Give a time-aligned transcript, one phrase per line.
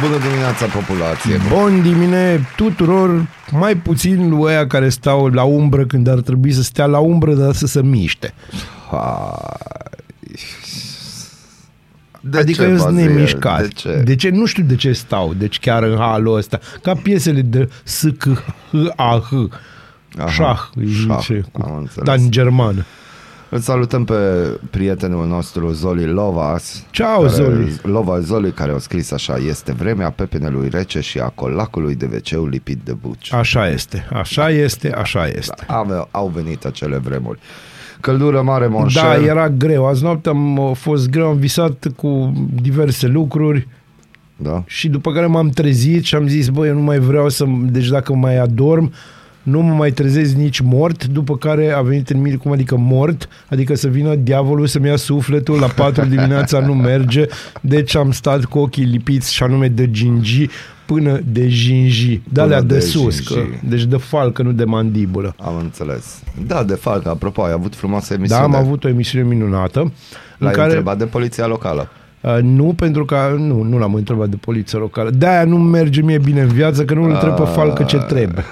[0.00, 1.40] Bună dimineața, populație!
[1.48, 6.62] Bun dimine tuturor, mai puțin lui ăia care stau la umbră când ar trebui să
[6.62, 8.34] stea la umbră, dar să se miște.
[12.20, 13.08] De adică ce, eu sunt Bazil?
[13.12, 13.60] nemișcat.
[13.62, 14.02] De ce?
[14.04, 14.28] de ce?
[14.28, 16.58] Nu știu de ce stau, deci chiar în halul ăsta.
[16.82, 18.24] Ca piesele de S, C,
[18.70, 19.32] H, A, H.
[20.18, 22.04] Aha, Șah, îi șah, zice, am înțeles.
[22.04, 22.84] dar în germană.
[23.50, 24.14] Îl salutăm pe
[24.70, 26.84] prietenul nostru Zoli Lovas.
[26.90, 27.80] Ceau, care, Zoli.
[27.82, 32.48] Lova Zoli, care a scris așa, este vremea pepenelui rece și a colacului de wc
[32.50, 33.32] lipit de buci.
[33.32, 35.64] Așa este, așa este, așa este.
[35.68, 37.38] Au, au venit acele vremuri.
[38.00, 39.02] Căldură mare, monșer.
[39.02, 39.86] Da, era greu.
[39.86, 43.68] Azi noapte am a fost greu, am visat cu diverse lucruri
[44.36, 44.62] Da?
[44.66, 47.44] și după care m-am trezit și am zis, băi, eu nu mai vreau să...
[47.60, 48.92] Deci dacă mai adorm,
[49.48, 53.28] nu mă mai trezesc nici mort, după care a venit în mine, cum adică mort,
[53.50, 57.26] adică să vină diavolul să-mi ia sufletul, la 4 dimineața nu merge,
[57.60, 60.48] deci am stat cu ochii lipiți și anume de gingi
[60.86, 63.58] până de gingi, de alea de, de sus, că, gingi.
[63.68, 65.34] deci de falcă, nu de mandibulă.
[65.40, 66.22] Am înțeles.
[66.46, 68.42] Da, de fapt, apropo, ai avut frumoasă Da, emisiune.
[68.42, 69.80] am avut o emisiune minunată.
[69.80, 69.90] în
[70.38, 71.88] L-ai care, întrebat de poliția locală.
[72.20, 75.10] Uh, nu, pentru că nu, nu l-am întrebat de poliția locală.
[75.10, 78.44] De-aia nu merge mie bine în viață, că nu îl întreb pe falcă ce trebuie.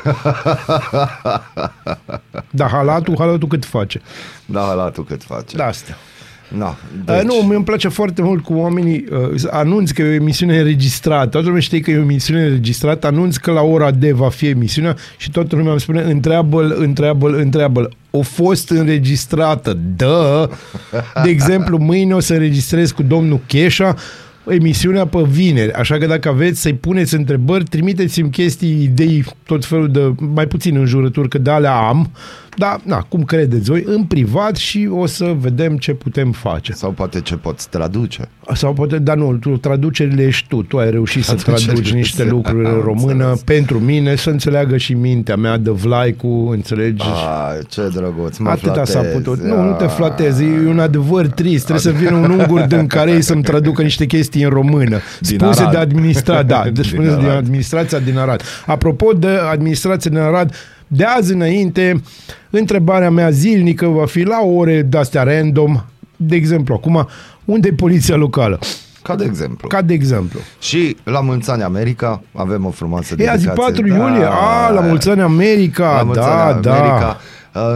[2.51, 4.01] da, halatul, halatul cât face.
[4.47, 5.57] Da, la tu cât face.
[5.57, 5.97] Da, astea.
[6.49, 7.23] No, Deci...
[7.23, 11.29] Nu, mi îmi place foarte mult cu oamenii uh, anunț că e o emisiune înregistrată.
[11.29, 14.47] Toată lumea știe că e o emisiune înregistrată, anunț că la ora D va fi
[14.47, 17.97] emisiunea și toată lumea îmi spune întreabă-l, întreabă-l, întreabă-l.
[18.11, 20.51] O fost înregistrată, dă.
[21.23, 23.95] De exemplu, mâine o să înregistrez cu domnul Cheșa
[24.49, 29.91] emisiunea pe vineri, așa că dacă aveți să-i puneți întrebări, trimiteți-mi chestii, idei, tot felul
[29.91, 32.11] de, mai puțin în jurături, că de alea am,
[32.57, 36.73] dar, na, cum credeți voi, în privat și o să vedem ce putem face.
[36.73, 38.29] Sau poate ce poți traduce.
[38.55, 40.63] Sau poate, dar nu, tu, traducerile ești tu.
[40.63, 43.43] Tu ai reușit să Traducerile traduci niște se- lucruri am în română înțeles.
[43.43, 47.03] pentru mine, să înțeleagă și mintea mea de vlaicu, înțelegi?
[47.05, 49.15] Ah, ce drăguț, mă Atâta s-a flatezi.
[49.17, 49.41] putut.
[49.43, 49.91] Nu, nu te Ah.
[49.91, 51.65] flatezi, e un adevăr trist.
[51.67, 54.99] Trebuie să vină un ungur din care să-mi traducă niște chestii în română.
[55.21, 55.73] Din Spuse Arad.
[55.73, 57.37] de administrat, da, Din deci spuneți din Arad.
[57.37, 58.43] administrația din Arad.
[58.67, 60.55] Apropo de administrația din Arad,
[60.87, 62.03] de azi înainte,
[62.51, 65.85] întrebarea mea zilnică va fi la ore de-astea random,
[66.17, 67.09] de exemplu, acum,
[67.45, 68.59] unde e poliția locală?
[69.07, 69.69] Ca de exemplu.
[69.69, 70.41] Ca de exemplu.
[70.59, 73.83] Și la mulți ani America avem o frumoasă E azi dedicație.
[73.83, 76.75] 4 iulie, a, la mulți ani America, La mulți da, ani da.
[76.77, 77.17] America.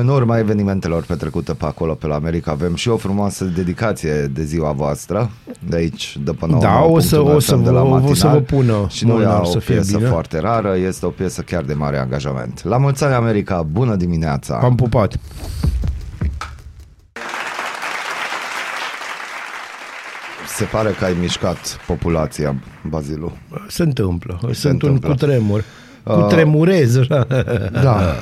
[0.01, 4.43] În urma evenimentelor petrecute pe acolo, pe la America, avem și o frumoasă dedicație de
[4.45, 5.31] ziua voastră,
[5.69, 8.33] de aici, de până Da, o să- o să de vă- la o să matinal.
[8.33, 10.09] vă pună Și nu e Molnar o să fie piesă bine.
[10.09, 12.61] foarte rară, este o piesă chiar de mare angajament.
[12.65, 14.61] La mulți ani America, bună dimineața!
[14.63, 15.19] Am pupat.
[20.61, 22.55] Se pare că ai mișcat populația,
[22.89, 23.33] Bazilu.
[23.69, 24.39] Se întâmplă.
[24.47, 25.09] Se Sunt întâmplă.
[25.09, 25.65] un cutremur.
[26.03, 26.97] Cutremurez.
[26.97, 27.27] așa.
[27.83, 28.15] Da.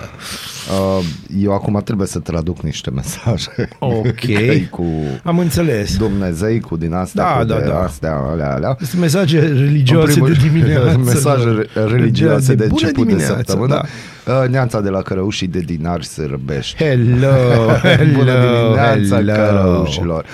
[0.71, 1.05] Uh,
[1.43, 3.69] Eu acum trebuie să traduc niște mesaje.
[3.79, 4.15] Ok.
[4.35, 4.85] Că-i cu
[5.23, 5.97] Am înțeles.
[5.97, 7.83] Dumnezei, cu din astea, Da, cu da, de da.
[7.83, 8.77] astea, alea, alea.
[8.81, 10.99] Sunt mesaje religioase În primul de rând, dimineață.
[11.15, 11.85] Mesaje da.
[11.87, 13.81] religioase de, bună început de dimineață, săptămână.
[14.25, 14.33] Da.
[14.43, 16.77] Uh, Neața de la Cărăuși de Dinar Sârbești.
[16.85, 17.27] Hello,
[17.83, 19.33] hello, Bună dimineața, hello.
[19.33, 20.25] cărăușilor!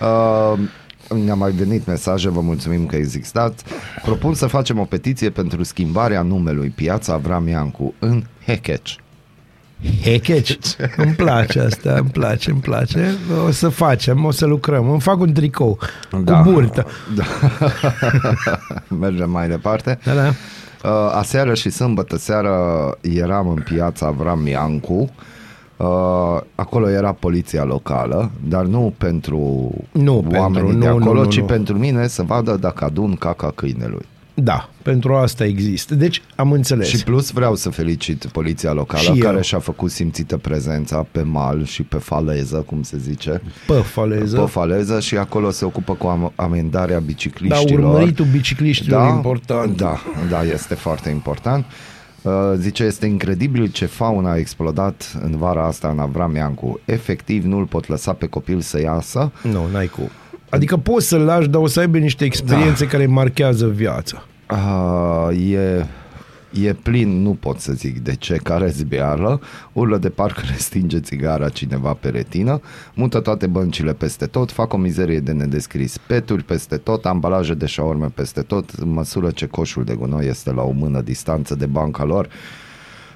[0.00, 0.58] Uh,
[1.24, 3.64] ne-a mai venit mesaje, vă mulțumim că existați.
[4.02, 8.96] Propun să facem o petiție pentru schimbarea numelui Piața Avram Iancu în Hecheci.
[10.02, 10.56] Hecheci.
[10.96, 13.14] Îmi place asta, îmi place, îmi place.
[13.46, 14.90] O să facem, o să lucrăm.
[14.90, 15.78] Îmi fac un tricou
[16.24, 16.42] Da.
[16.42, 16.86] cu burtă.
[17.14, 17.24] Da.
[19.00, 19.98] Mergem mai departe.
[20.04, 20.26] Da, da.
[20.84, 22.54] Uh, aseară și sâmbătă seară
[23.00, 25.10] eram în piața Avram Iancu.
[25.80, 31.22] Uh, acolo era poliția locală, dar nu pentru Nu oamenii pentru- de nu, nu, acolo,
[31.22, 31.44] nu, ci nu.
[31.44, 34.04] pentru mine să vadă dacă adun caca câinelui.
[34.34, 35.94] Da, pentru asta există.
[35.94, 36.88] Deci am înțeles.
[36.88, 39.16] Și plus vreau să felicit poliția locală Și eu.
[39.30, 43.42] care și-a făcut simțită prezența pe mal și pe faleză, cum se zice.
[43.66, 44.38] Pe faleză.
[44.40, 47.84] Pe faleză și acolo se ocupă cu am- amendarea Da, bicicliștilor.
[47.84, 49.76] urmăritul bicicliștilor da, important.
[49.76, 49.96] Da,
[50.30, 51.64] da, este foarte important.
[51.64, 51.72] Uh,
[52.56, 56.80] zice, este incredibil ce fauna a explodat în vara asta în Avram Iancu.
[56.84, 59.32] Efectiv, nu-l pot lăsa pe copil să iasă.
[59.42, 60.10] Nu, n-ai cu.
[60.48, 62.90] Adică poți să-l lași, dar o să aibă niște experiențe da.
[62.90, 64.24] care îi marchează viața.
[64.50, 65.86] Uh, e
[66.52, 69.40] E plin, nu pot să zic de ce, care zbiară,
[69.72, 72.60] urlă de parcă le stinge țigara cineva pe retină,
[72.94, 77.66] mută toate băncile peste tot, fac o mizerie de nedescris, peturi peste tot, ambalaje de
[77.66, 81.66] șaorme peste tot, în măsură ce coșul de gunoi este la o mână distanță de
[81.66, 82.28] banca lor,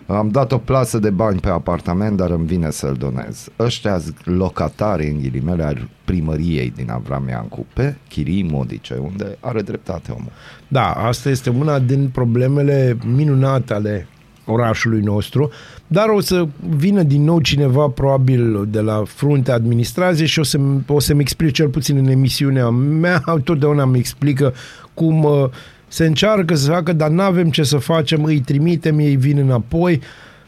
[0.07, 3.49] am dat o plasă de bani pe apartament, dar îmi vine să-l donez.
[3.59, 10.11] Ăștia locatari, în ghilimele, al primăriei din Avram Iancu, pe chirii modice, unde are dreptate
[10.11, 10.33] omul.
[10.69, 14.09] Da, asta este una din problemele minunate ale
[14.47, 15.51] orașului nostru,
[15.87, 16.47] dar o să
[16.77, 21.53] vină din nou cineva probabil de la fruntea administrației și o, să, o să-mi explice
[21.53, 24.55] cel puțin în emisiunea mea, totdeauna îmi explică
[24.95, 25.49] cum uh,
[25.89, 30.01] se încearcă să facă, dar nu avem ce să facem, îi trimitem, ei vin înapoi.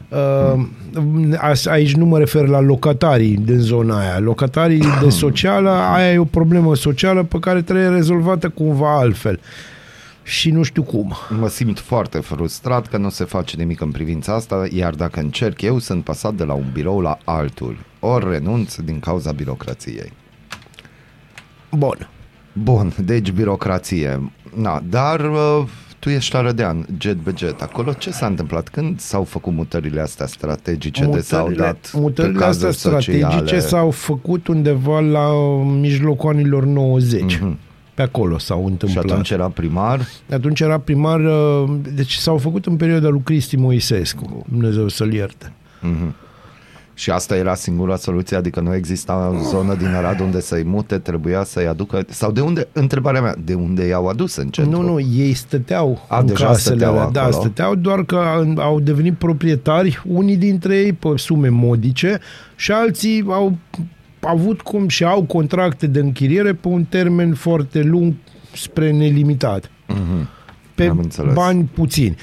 [0.09, 0.65] Uh,
[1.65, 4.19] aici nu mă refer la locatarii din zona aia.
[4.19, 9.39] Locatarii de socială, aia e o problemă socială pe care trebuie rezolvată cumva altfel.
[10.23, 11.13] Și nu știu cum.
[11.39, 15.61] Mă simt foarte frustrat că nu se face nimic în privința asta, iar dacă încerc
[15.61, 17.77] eu, sunt pasat de la un birou la altul.
[17.99, 20.13] Ori renunț din cauza birocrației.
[21.71, 22.09] Bun.
[22.53, 24.31] Bun, deci birocrație.
[24.61, 25.63] Na, dar uh,
[25.99, 27.61] tu ești la Rădean, jet be jet.
[27.61, 28.69] Acolo ce s-a întâmplat?
[28.69, 33.59] Când s-au făcut mutările astea strategice Mutările, de s-au dat mutările astea strategice sociale?
[33.59, 35.29] s-au făcut undeva la
[35.63, 37.35] mijlocul anilor 90.
[37.35, 37.55] Mm-hmm.
[37.93, 39.05] Pe acolo s-au întâmplat.
[39.05, 40.07] Și atunci era primar?
[40.31, 45.53] Atunci era primar, uh, deci s-au făcut în perioada lui Cristi Moisescu, Dumnezeu să-l ierte.
[45.81, 46.26] Mm-hmm.
[46.97, 50.97] Și asta era singura soluție, adică nu exista o zonă din Arad unde să-i mute,
[50.97, 54.81] trebuia să-i aducă, sau de unde, întrebarea mea, de unde i-au adus în centru?
[54.81, 57.09] Nu, nu, ei stăteau A, în deja casele stăteau alea.
[57.09, 57.39] Da, acolo.
[57.39, 62.19] stăteau, doar că au devenit proprietari, unii dintre ei pe sume modice
[62.55, 63.57] și alții au
[64.19, 68.13] avut cum și au contracte de închiriere pe un termen foarte lung
[68.53, 69.71] spre nelimitat.
[69.87, 70.29] Mhm.
[70.75, 71.33] Pe Am înțeles.
[71.33, 72.15] bani puțini.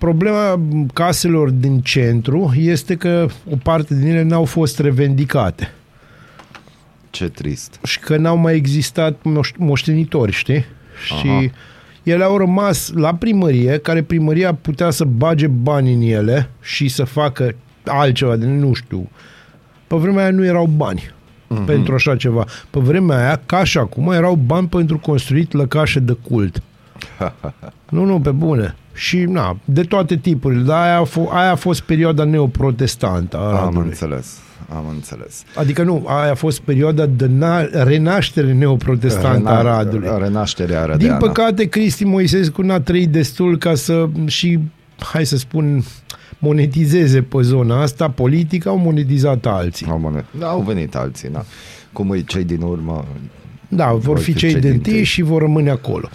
[0.00, 0.60] Problema
[0.92, 5.72] caselor din centru este că o parte din ele n-au fost revendicate
[7.10, 7.78] Ce trist.
[7.84, 10.64] și că n-au mai existat moș- moștenitori, știi?
[11.10, 11.18] Aha.
[11.20, 11.50] Și
[12.02, 17.04] ele au rămas la primărie, care primăria putea să bage bani în ele și să
[17.04, 17.54] facă
[17.84, 19.08] altceva, de nu știu.
[19.86, 21.10] Pe vremea aia nu erau bani
[21.46, 21.62] Mhm.
[21.62, 21.66] mm-hmm.
[21.66, 22.44] pentru așa ceva.
[22.70, 26.62] Pe vremea aia, ca și acum, erau bani pentru construit lăcașe de cult.
[27.88, 28.74] nu, nu, pe bune.
[29.00, 30.62] Și, na, de toate tipurile.
[30.62, 33.86] Dar aia a, f- aia a fost perioada neoprotestantă a Am Aradului.
[33.88, 34.38] înțeles,
[34.68, 35.42] am înțeles.
[35.54, 40.08] Adică nu, aia a fost perioada de na- renaștere neoprotestantă a Aradului.
[40.18, 41.16] Renașterea Din Arădeană.
[41.18, 44.58] păcate, Cristi Moisescu n-a trăit destul ca să și,
[45.12, 45.84] hai să spun,
[46.38, 48.08] monetizeze pe zona asta.
[48.10, 49.86] Politic au monetizat alții.
[49.90, 50.24] Au, monet.
[50.38, 51.44] da, au venit alții, da.
[51.92, 53.04] Cum îi cei din urmă.
[53.68, 55.04] Da, vor Vor fi fi cei cei de din întâi tâi.
[55.04, 56.08] și vor rămâne acolo.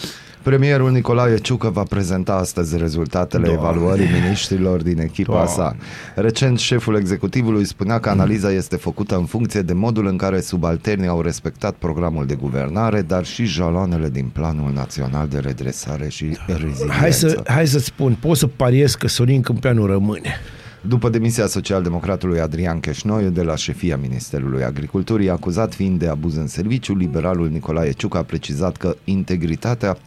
[0.46, 3.62] Premierul Nicolae Ciucă va prezenta astăzi rezultatele Doamne.
[3.62, 5.52] evaluării miniștrilor din echipa Doamne.
[5.52, 5.76] sa.
[6.16, 11.08] Recent, șeful executivului spunea că analiza este făcută în funcție de modul în care subalternii
[11.08, 16.88] au respectat programul de guvernare, dar și jaloanele din Planul Național de Redresare și Reziliență.
[16.90, 20.34] Hai, să, hai să spun, pot să pariez că Sorin Câmpeanu rămâne.
[20.82, 26.48] După demisia socialdemocratului Adrian Cheșnoiu de la șefia Ministerului Agriculturii, acuzat fiind de abuz în
[26.48, 29.98] serviciu, liberalul Nicolae Ciucă a precizat că integritatea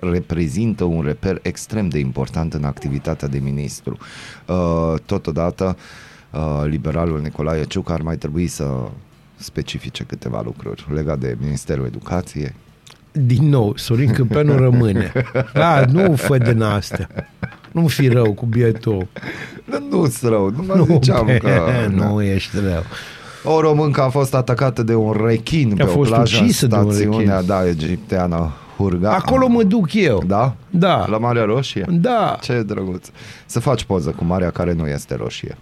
[0.00, 3.96] reprezintă un reper extrem de important în activitatea de ministru.
[4.46, 5.76] Uh, Totodată,
[6.30, 8.66] uh, liberalul Nicolae Ciucă ar mai trebui să
[9.36, 12.54] specifice câteva lucruri legat de Ministerul Educației.
[13.12, 15.12] Din nou, Sorin Câmpeanu rămâne.
[15.52, 17.08] Da, nu fă din astea.
[17.72, 19.06] Nu fi rău cu bietul.
[19.70, 21.62] Dar nu sunt rău, nu mă ziceam bă, că...
[21.94, 22.82] nu ești rău.
[23.44, 26.66] O româncă a fost atacată de un rechin pe A o fost plajă în ucisă
[26.66, 27.46] de un stațiunea rechin.
[27.46, 29.10] da, egipteană Hurga.
[29.14, 30.22] Acolo mă duc eu.
[30.26, 30.54] Da?
[30.70, 31.06] Da.
[31.08, 31.84] La Marea Roșie?
[31.88, 32.38] Da.
[32.40, 33.08] Ce drăguț.
[33.46, 35.56] Să faci poză cu Marea care nu este roșie.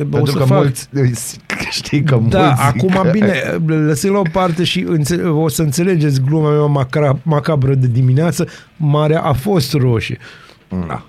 [0.00, 0.56] O Pentru să că fac.
[0.58, 0.88] mulți,
[1.70, 5.48] știi că Da, mulți zic acum că- bine, lăsând la o parte și înțe- o
[5.48, 8.46] să înțelegeți gluma mea macra, macabră de dimineață,
[8.76, 10.18] marea a fost roșie.
[10.88, 11.02] Da.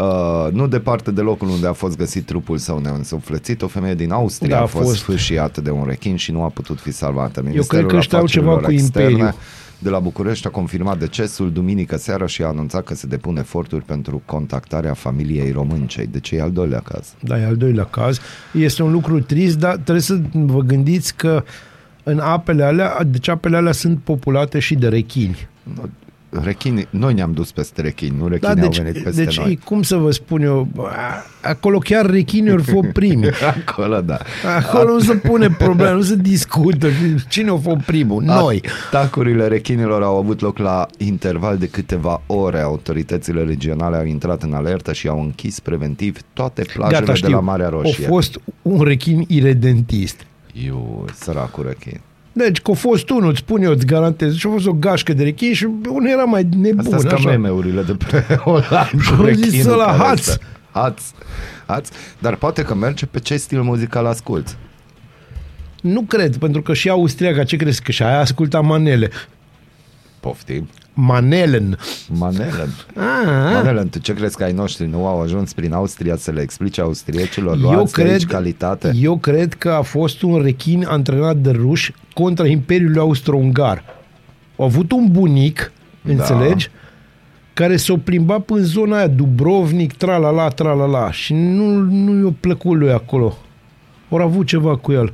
[0.00, 4.12] Uh, nu departe de locul unde a fost găsit trupul său neînsuflețit, o femeie din
[4.12, 5.02] Austria Da, a a fost, fost.
[5.02, 7.40] fâșiată de un rechin și nu a putut fi salvată.
[7.40, 9.34] cred Ministerul că ăștia au ceva Afacerilor cu Externe Imperiu.
[9.82, 13.84] De la București a confirmat decesul duminică seara și a anunțat că se depun eforturi
[13.84, 16.06] pentru contactarea familiei româncei.
[16.06, 17.14] Deci e al doilea caz.
[17.20, 18.20] Da, e al doilea caz.
[18.52, 21.44] Este un lucru trist, dar trebuie să vă gândiți că
[22.02, 25.48] în apele alea, deci apele alea sunt populate și de rechini.
[26.42, 29.58] Rechinii, noi ne-am dus peste rechini, nu rechinii Da, au deci, venit peste deci noi.
[29.64, 33.26] cum să vă spun eu, a- acolo chiar rechinii ori fost primi.
[33.66, 34.18] Acolo, da.
[34.58, 36.88] Acolo nu se pune problema, nu se discută.
[37.28, 38.22] Cine a fost primul?
[38.22, 38.62] Noi.
[38.86, 42.60] Atacurile rechinilor au avut loc la interval de câteva ore.
[42.60, 47.30] Autoritățile regionale au intrat în alertă și au închis preventiv toate plajele Gata, de știu.
[47.30, 48.04] la Marea Roșie.
[48.04, 50.20] A fost un rechin iredentist.
[50.64, 52.00] Iu, săracul rechin.
[52.32, 54.34] Deci că a fost unul, îți spun eu, îți garantez.
[54.36, 56.78] Și a fost o gașcă de rechin și unul era mai nebun.
[56.78, 57.28] Asta sunt ca așa.
[57.28, 58.90] meme-urile de pe online.
[59.00, 60.38] Și cu au zis rechinul ăla, care "Haț!" stă.
[60.70, 61.02] Haț.
[61.66, 61.88] Haț.
[62.18, 64.52] Dar poate că merge pe ce stil muzical asculti.
[65.80, 67.82] Nu cred, pentru că și austriaca, ce crezi?
[67.82, 69.10] Că și aia asculta manele.
[70.20, 70.68] Poftim.
[70.94, 71.78] Manelen.
[72.18, 72.68] Manelen.
[72.96, 76.40] Ah, Manelen, tu ce crezi că ai noștri nu au ajuns prin Austria să le
[76.40, 78.92] explice austriecilor eu luați de aici cred, calitate?
[78.96, 83.84] eu cred că a fost un rechin antrenat de ruși contra Imperiului Austro-Ungar.
[84.56, 85.72] Au avut un bunic,
[86.02, 86.10] Da.
[86.12, 86.70] înțelegi?
[87.54, 92.92] care s-o plimba până zona aia, Dubrovnik, tralala, tralala, și nu, nu i-a plăcut lui
[92.92, 93.36] acolo.
[94.08, 95.12] Ori avut ceva cu el.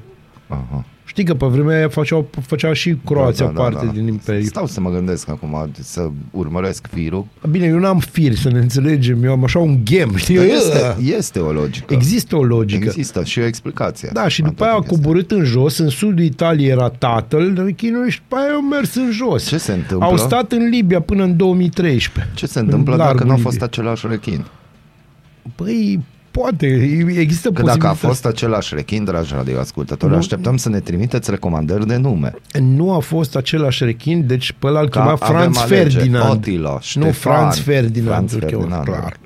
[0.48, 0.84] Aha.
[1.08, 3.90] Știi că pe vremea aia făceau, făcea și Croația Da, da, parte da, da.
[3.92, 4.44] din Imperiu.
[4.44, 7.26] Stau să mă gândesc acum, să urmăresc firul.
[7.50, 10.36] Bine, eu n-am fir, să ne înțelegem, eu am așa un ghem, știi?
[10.36, 11.94] Dar Este, este o logică.
[11.94, 12.84] Există o logică.
[12.84, 14.10] Există și o explicație.
[14.12, 15.06] Da, și la după aia a toată chestia.
[15.06, 19.10] coborât în jos, în sudul Italiei era tatăl rechinului și după aia au mers în
[19.12, 19.46] jos.
[19.46, 20.06] Ce se întâmplă?
[20.06, 22.32] Au stat în Libia până în 2013.
[22.34, 23.52] Ce se întâmplă în dacă largul nu a Libiei.
[23.52, 24.44] fost același rechin?
[25.54, 26.00] Păi,
[26.40, 26.66] poate,
[27.16, 28.08] există Că dacă a posibilitatea.
[28.08, 30.18] fost același rechin, dragi radioascultători, Nu.
[30.18, 32.34] așteptăm să ne trimiteți recomandări de nume.
[32.60, 35.74] Nu a fost același rechin, deci pe ăla îl Ca chema avem Franz alege.
[35.96, 36.30] Ferdinand.
[36.30, 38.08] Attila, nu, Ștefan, Franz Ferdinand.
[38.14, 38.84] Franz îl chema, Ferdinand.
[38.84, 39.16] clar.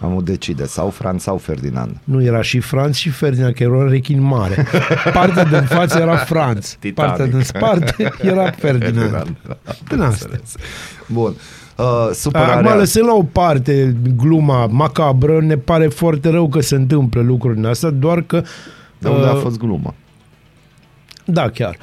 [0.00, 1.96] Am decide, sau Franz sau Ferdinand.
[2.04, 4.66] Nu era și Franz și Ferdinand, că era un rechin mare.
[5.12, 6.76] Partea din față era Franz.
[6.80, 6.94] Titanic.
[7.10, 9.36] Partea din spate era Ferdinand.
[9.88, 10.28] Din asta.
[11.06, 11.34] Bun.
[11.78, 12.74] Uh, Acum supărarea...
[12.74, 17.90] lăsând la o parte gluma macabră, ne pare foarte rău că se întâmplă lucrurile astea,
[17.90, 18.42] doar că...
[18.98, 19.94] De unde a uh, fost glumă?
[21.24, 21.76] Da, chiar.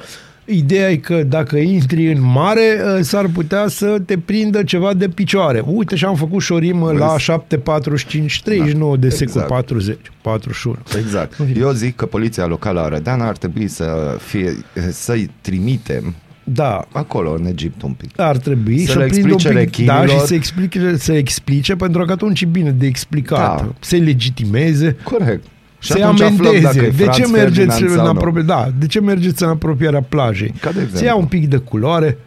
[0.44, 5.08] Ideea e că dacă intri în mare, uh, s-ar putea să te prindă ceva de
[5.08, 5.62] picioare.
[5.66, 7.28] Uite și am făcut șorimă Vezi?
[7.28, 9.48] la 7.45, 39 de secund, exact.
[9.48, 10.76] 40, 41.
[10.98, 11.38] Exact.
[11.56, 14.56] Eu zic că poliția locală a Rădeana ar trebui să fie,
[14.90, 16.14] să-i trimitem
[16.48, 18.10] Da, acolo, în Egipt un pic.
[18.20, 20.08] ar trebui Să să, le prindă un explice pic, da, rechinilor.
[20.20, 23.56] și să explice, să explice, pentru că atunci e bine de explicat.
[23.60, 23.72] Da.
[23.80, 24.96] Să-i legitimeze.
[25.02, 25.44] Corect.
[25.78, 26.86] Și să-i atunci aflăm dacă amendeze.
[26.86, 28.10] e De Franz ce mergeți Ferdinand în sau nu.
[28.10, 30.54] apropie, da, de ce mergeți în apropierea plajei?
[30.60, 31.06] Ca de Să exemplu.
[31.06, 32.18] ia un pic de culoare.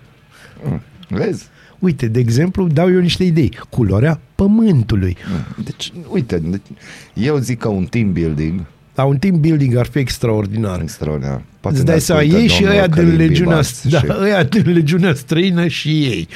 [1.08, 1.48] Vezi?
[1.80, 3.58] Uite, de exemplu, dau eu niște idei.
[3.70, 5.18] Culoarea pământului.
[5.64, 6.62] Deci, uite, deci,
[7.14, 8.62] eu zic că un team building
[9.00, 10.82] La un team building ar fi extraordinar.
[10.82, 11.42] extraordinar.
[11.60, 14.00] Poate Îți ne dai seama, ascultă ei și domnul ăia din Călin legiunea, Bibaț da,
[14.00, 16.28] și- ăia din legiunea străină și ei.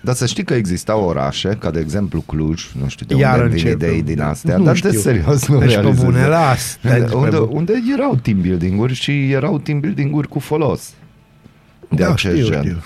[0.00, 3.54] Dar să știi că existau orașe, ca de exemplu Cluj, nu știu de Iar unde
[3.54, 3.88] vin începem.
[3.88, 4.90] idei din astea, Nu dar știu.
[4.90, 6.04] de serios nu Deci pe realizez.
[6.04, 6.78] bune, las.
[6.82, 7.50] Dai unde, pe unde, bune.
[7.52, 10.92] unde erau team building-uri și erau team building-uri cu folos.
[11.88, 12.60] De Da, acest știu, gen.
[12.62, 12.76] știu.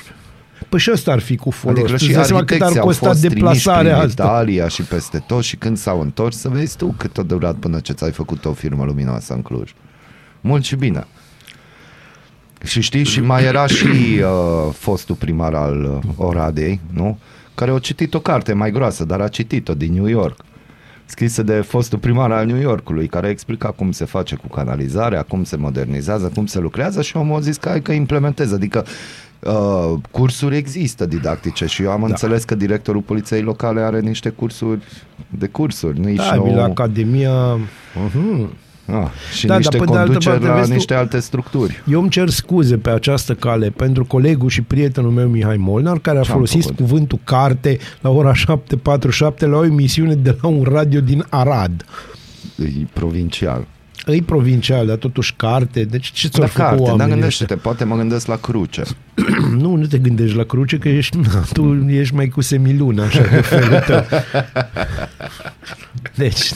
[0.71, 1.79] Păi și ăsta ar fi cu folos.
[1.79, 4.09] Adică Tu și îți dai seama cât ar arhitecții au costa fost trimiși deplasarea prin
[4.09, 4.23] asta.
[4.23, 7.81] Italia și peste tot și când s-au întors să vezi tu cât a durat până
[7.81, 9.75] ce ți-ai făcut o firmă luminoasă în Cluj.
[10.41, 11.07] Mult și bine.
[12.65, 17.19] Și știi, și mai era și uh, fostul primar al uh, Oradei, nu?
[17.55, 20.45] Care a citit o carte mai groasă, dar a citit-o din New York
[21.11, 25.45] scrisă de fostul primar al New Yorkului, care explica cum se face cu canalizarea, cum
[25.45, 28.55] se modernizează, cum se lucrează și omul a zis că hai că implementeze.
[28.55, 28.85] Adică
[29.41, 32.07] uh, cursuri există didactice și eu am da.
[32.07, 34.81] înțeles că directorul poliției locale are niște cursuri
[35.29, 36.55] de cursuri, nici Da, nu...
[36.55, 37.59] la Academia...
[37.59, 38.47] Uh-huh.
[38.93, 39.07] Ah,
[39.37, 41.19] și Da, da, niște dar pe de altă conduceri parte, la vezi tu- niște alte
[41.19, 41.83] structuri.
[41.91, 46.19] Eu îmi cer scuze pe această cale pentru colegul și prietenul meu Mihai Molnar, care
[46.19, 46.77] a Ce-am folosit făcut?
[46.77, 51.85] cuvântul carte la ora 7.47 la o emisiune de la un radio din Arad.
[52.59, 53.67] E provincial.
[54.11, 55.85] Îi provincial, dar totuși carte.
[55.85, 58.81] Deci ce ți-au Da, făcut carte, dar oamenii gândește-te, poate mă gândesc la cruce.
[58.81, 58.97] ăștia?
[59.59, 63.21] Nu, nu te gândești la cruce, că ești, na, tu ești mai cu semiluna, așa,
[63.23, 64.05] de felul tău.
[66.17, 66.53] Deci,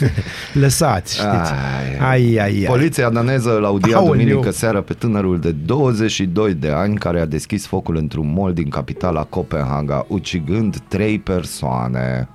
[0.53, 1.51] lăsați, știți.
[1.51, 2.63] Ai, Ai, ai, ai.
[2.67, 4.11] Poliția daneză îl audia Aoleu.
[4.11, 8.69] duminică seara pe tânărul de 22 de ani care a deschis focul într-un mall din
[8.69, 12.27] capitala Copenhaga, ucigând trei persoane.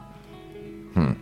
[0.95, 1.17] Hmm.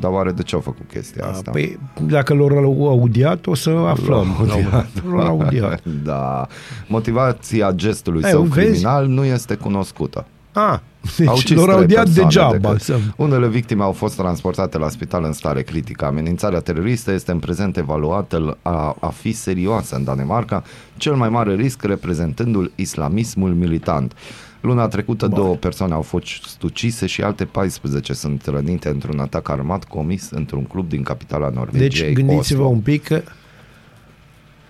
[0.00, 1.50] Dar oare de ce au făcut chestia asta?
[1.50, 4.26] Păi, dacă l-au audiat, o să aflăm.
[5.16, 5.82] L-au audiat.
[6.04, 6.46] Da.
[6.88, 8.66] Motivația gestului Ei, său vezi?
[8.68, 10.26] criminal nu este cunoscută.
[10.52, 10.78] Ah,
[11.16, 12.56] Deci ucis lor au trei dat persoane degeaba.
[12.68, 12.80] decât.
[12.80, 16.04] Să- Unele victime au fost transportate la spital în stare critică.
[16.04, 20.62] Amenințarea teroristă este în prezent evaluată a, a fi serioasă în Danemarca,
[20.96, 24.12] cel mai mare risc reprezentându-l islamismul militant.
[24.60, 29.84] Luna trecută două persoane au fost ucise și alte 14 sunt rănite într-un atac armat
[29.84, 32.72] comis într-un club din capitala Norvegiei, Deci gândiți-vă Oslo.
[32.74, 33.22] un pic că,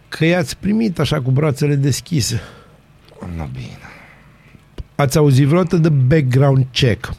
[0.08, 2.40] că i-ați primit așa cu brațele deschise.
[3.36, 3.78] Na bine.
[4.94, 7.12] Ați auzit vreodată de background check?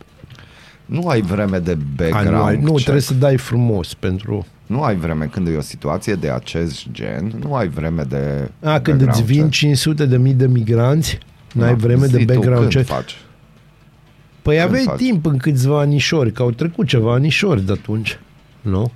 [0.85, 2.81] Nu ai vreme de A, background nu, ai, nu check.
[2.81, 4.45] trebuie să dai frumos pentru...
[4.65, 8.79] Nu ai vreme când e o situație de acest gen, nu ai vreme de A,
[8.79, 9.51] când background îți vin check.
[9.53, 11.17] 500 de mii de migranți,
[11.53, 12.87] n-ai Da, vreme de zi tu, background când check.
[12.87, 13.15] faci?
[14.41, 14.97] Păi când aveai faci?
[14.97, 18.19] timp în câțiva anișori, că au trecut ceva anișori de atunci.
[18.61, 18.91] Nu?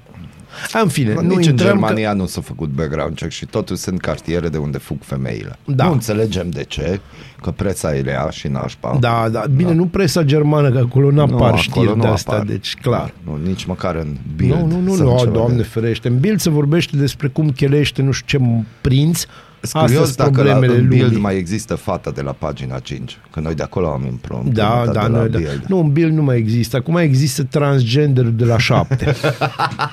[0.73, 3.45] A, În fine, Bă, nu Nici în intrăm Germania nu s-a făcut background check și
[3.45, 5.57] totuși sunt cartiere de unde fug femeile.
[5.65, 5.85] Da.
[5.85, 6.99] Nu înțelegem de ce,
[7.41, 8.89] că preța e rea și nașpa.
[8.91, 8.97] Că...
[8.99, 12.33] Da, da, bine, nu presa germană, că acolo Nu, n-apar acolo știri nu de astea,
[12.33, 12.45] apar.
[12.45, 13.13] deci clar.
[13.25, 14.53] Nu, nici măcar în Bild.
[14.53, 16.07] Nu, nu, nu, sunt nu, ceva doamne de- ferește.
[16.07, 18.45] În Bild se vorbește despre cum chelește nu știu ce
[18.81, 19.25] prinț.
[19.61, 21.19] Sunt Astea curios sunt dacă la, problemele în Bild lumii.
[21.19, 24.91] mai există fata de la pagina 5, că noi de acolo am împrumutat Da, da,
[24.91, 25.37] de la noi, da.
[25.37, 25.63] Bild.
[25.67, 26.77] Nu, în Bild nu mai există.
[26.77, 29.15] Acum există transgenderul de la șapte.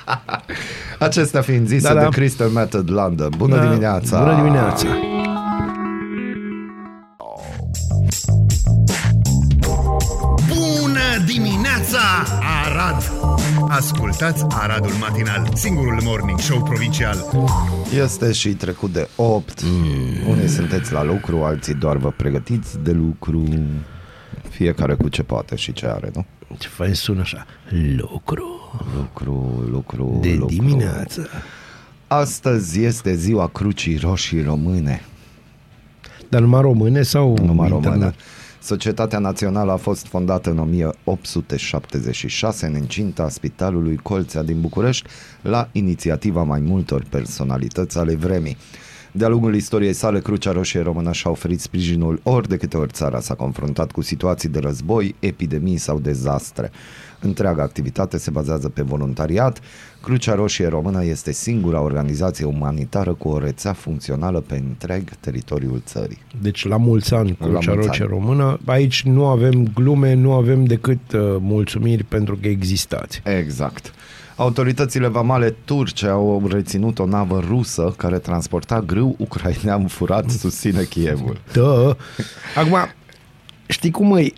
[0.98, 2.00] Acestea fiind zise Da, da.
[2.00, 3.30] de Crystal Method London.
[3.36, 3.66] Bună Da.
[3.66, 4.18] dimineața!
[4.18, 4.86] Bună dimineața!
[13.68, 17.16] Ascultați Aradul Matinal, singurul morning show provincial.
[18.04, 20.28] Este și trecut de 8 mm.
[20.28, 23.44] Unii sunteți la lucru, alții doar vă pregătiți de lucru
[24.50, 26.26] Fiecare cu ce poate și ce are, nu?
[26.58, 27.46] Ce fain sună așa?
[27.96, 30.54] Lucru Lucru, lucru, de lucru.
[30.54, 31.28] dimineață.
[32.06, 35.02] Astăzi este ziua Crucii Roșii Române
[36.28, 38.14] Dar numai române sau Numai internet?
[38.58, 45.08] Română Societatea Națională a fost fondată în 1876 în incinta Spitalului Colțea din București
[45.42, 48.56] la inițiativa mai multor personalități ale vremii.
[49.12, 53.20] De-a lungul istoriei sale, Crucea Roșie Română și-a oferit sprijinul ori de câte ori țara
[53.20, 56.70] s-a confruntat cu situații de război, epidemii sau dezastre.
[57.20, 59.60] Întreaga activitate se bazează pe voluntariat.
[60.02, 66.18] Crucea Roșie Română este singura organizație umanitară cu o rețea funcțională pe întreg teritoriul țării.
[66.40, 68.10] Deci la mulți ani cu La Cea mulți Roce ani.
[68.10, 68.58] Română.
[68.64, 73.22] Aici nu avem glume, nu avem decât uh, mulțumiri pentru că existați.
[73.24, 73.92] Exact.
[74.36, 81.40] Autoritățile vamale turce au reținut o navă rusă care transporta grâu ucrainean furat, susține Kievul.
[81.52, 81.96] Da.
[82.56, 82.76] Acum,
[83.66, 84.32] știi cum e?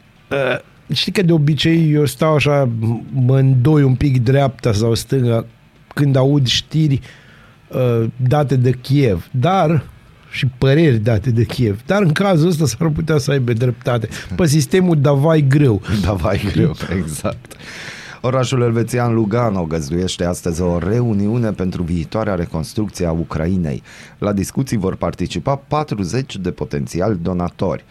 [0.91, 4.95] Uh, știi că de obicei eu stau așa, m- mă îndoi un pic dreapta sau
[4.95, 5.47] stânga
[5.95, 7.01] când aud știri
[7.69, 9.85] uh, date de Kiev, dar
[10.31, 11.81] și păreri date de Kiev.
[11.87, 14.09] Dar în cazul ăsta s-ar putea să aibă dreptate.
[14.37, 15.81] Pe sistemul davai greu.
[16.05, 17.53] Da, vai greu, exact.
[18.23, 23.83] Orașul elvețian Lugano găzduiește astăzi o reuniune pentru viitoarea reconstrucție a Ucrainei.
[24.19, 27.85] La discuții vor participa 40 de potențiali donatori.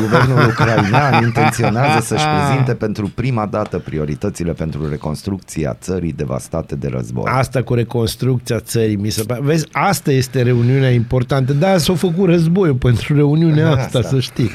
[0.00, 7.24] Guvernul ucrainean intenționează să-și prezinte pentru prima dată prioritățile pentru reconstrucția țării devastate de război.
[7.26, 9.40] Asta cu reconstrucția țării, mi se pare.
[9.42, 11.52] Vezi, asta este reuniunea importantă.
[11.52, 14.02] Da, s-a făcut războiul pentru reuniunea asta, Asta.
[14.02, 14.50] să știi.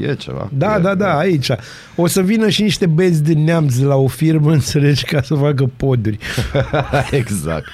[0.08, 0.48] e ceva.
[0.52, 1.50] Da, e, da, da, aici.
[1.96, 5.70] O să vină și niște băieți din neamț la o firmă, înțelegi, ca să facă
[5.76, 6.18] poduri.
[7.10, 7.68] exact.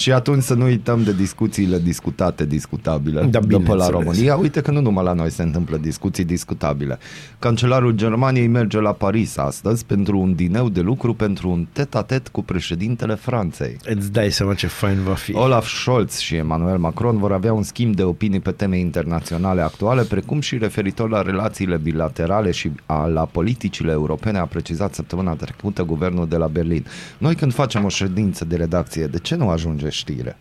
[0.00, 3.88] Și atunci să nu uităm de discuțiile discutate, discutabile Da, de pe la bineînțeles.
[3.88, 4.36] România.
[4.36, 6.98] Uite că nu numai la noi se întâmplă discuții discutabile.
[7.38, 12.42] Cancelarul Germaniei merge la Paris astăzi pentru un dineu de lucru pentru un tet-a-tet cu
[12.42, 13.76] președintele Franței.
[13.84, 15.34] Îți dai seama ce fain va fi.
[15.34, 20.02] Olaf Scholz și Emmanuel Macron vor avea un schimb de opinii pe teme internaționale actuale,
[20.02, 25.82] precum și referitor la relațiile bilaterale și a, la politicile europene, a precizat săptămâna trecută
[25.82, 26.86] guvernul de la Berlin.
[27.18, 30.36] Noi când facem o ședință de redacție, de ce nu ajunge știre?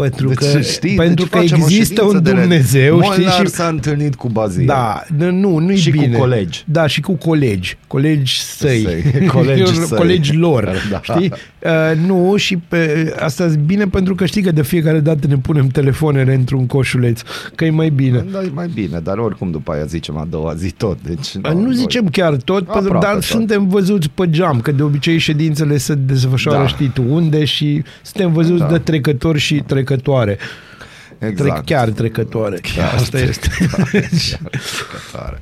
[0.00, 3.02] Pentru Deci, că, știi, pentru deci că facem o există ședință un de red- Dumnezeu,
[3.02, 4.66] știi, Molnar și s-a întâlnit cu Bazil.
[4.66, 6.16] Da, nu, nu, nu-i Și cu bine.
[6.16, 6.64] colegi.
[6.66, 7.76] Da, și cu colegi.
[7.86, 8.80] Colegi săi.
[8.82, 9.26] Săi.
[9.34, 9.98] Colegi săi.
[9.98, 10.70] colegi lor.
[10.90, 11.00] Da.
[11.02, 11.32] Știi?
[11.64, 11.70] Uh,
[12.06, 15.66] nu, și pe, asta e bine pentru că știi că de fiecare dată ne punem
[15.66, 17.20] telefoanele într-un coșuleț.
[17.54, 18.24] Că e mai bine.
[18.32, 20.98] Da, e mai bine, dar oricum după aia zicem a doua zi tot.
[21.02, 23.22] Deci, Da, nu zicem chiar tot, pentru, Aproape dar tot.
[23.22, 26.66] suntem văzuți pe geam, că de obicei ședințele se desfășoară Da.
[26.66, 28.66] știi tu unde și suntem văzuți Da.
[28.66, 29.54] de trecători și
[29.86, 30.38] trecătoare.
[31.18, 31.50] exact.
[31.50, 32.58] Trec, chiar trecătoare.
[32.74, 33.48] Chiar Asta este.
[33.58, 33.88] Chiar
[34.50, 35.38] trecătoare.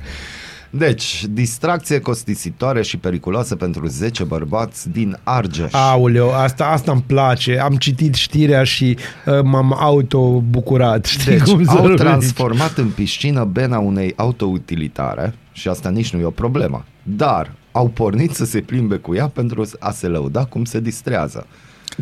[0.77, 5.73] Deci, distracție costisitoare și periculoasă pentru 10 bărbați din Argeș.
[5.73, 7.59] Aoleu, asta, asta îmi place.
[7.59, 11.05] Am citit știrea și uh, m-am auto-bucurat.
[11.05, 11.97] Știi Deci, cum să au zici?
[11.97, 16.85] transformat în piscină bena unei autoutilitare și asta nici nu e o problemă.
[17.03, 21.47] Dar au pornit să se plimbe cu ea pentru a se lăuda cum se distrează.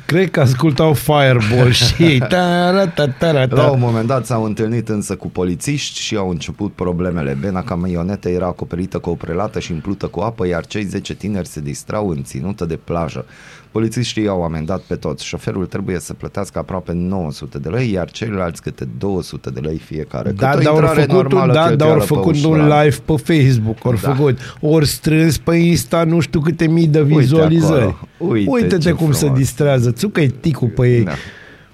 [0.06, 2.18] Cred că ascultau Fireball și ei.
[2.18, 3.86] Ta-ra, ta-ta-ra, La un ta.
[3.86, 7.36] moment dat s-au întâlnit însă cu polițiști și au început problemele.
[7.40, 11.48] Bena camionetă era acoperită cu o prelată și umplută cu apă, iar cei 10 tineri
[11.48, 13.24] se distrau în ținută de plajă.
[13.72, 15.24] Polițiștii au amendat pe toți.
[15.24, 20.30] Șoferul trebuie să plătească aproape 900 de lei, iar ceilalți câte 200 de lei fiecare.
[20.30, 22.34] Da, Cât o dar au intrare făcut, un, normală da, dar au cheltuială pe făcut
[22.44, 22.84] un ușurare.
[22.84, 23.98] live pe Facebook, au Da.
[24.12, 27.82] făcut, ori strâns pe Insta nu știu câte mii de vizualizări.
[27.82, 28.30] acolo.
[28.32, 29.38] Uite Uite-te ce cum se frumos.
[29.38, 31.04] distrează, țucă-i ticul pe ei.
[31.04, 31.12] Da.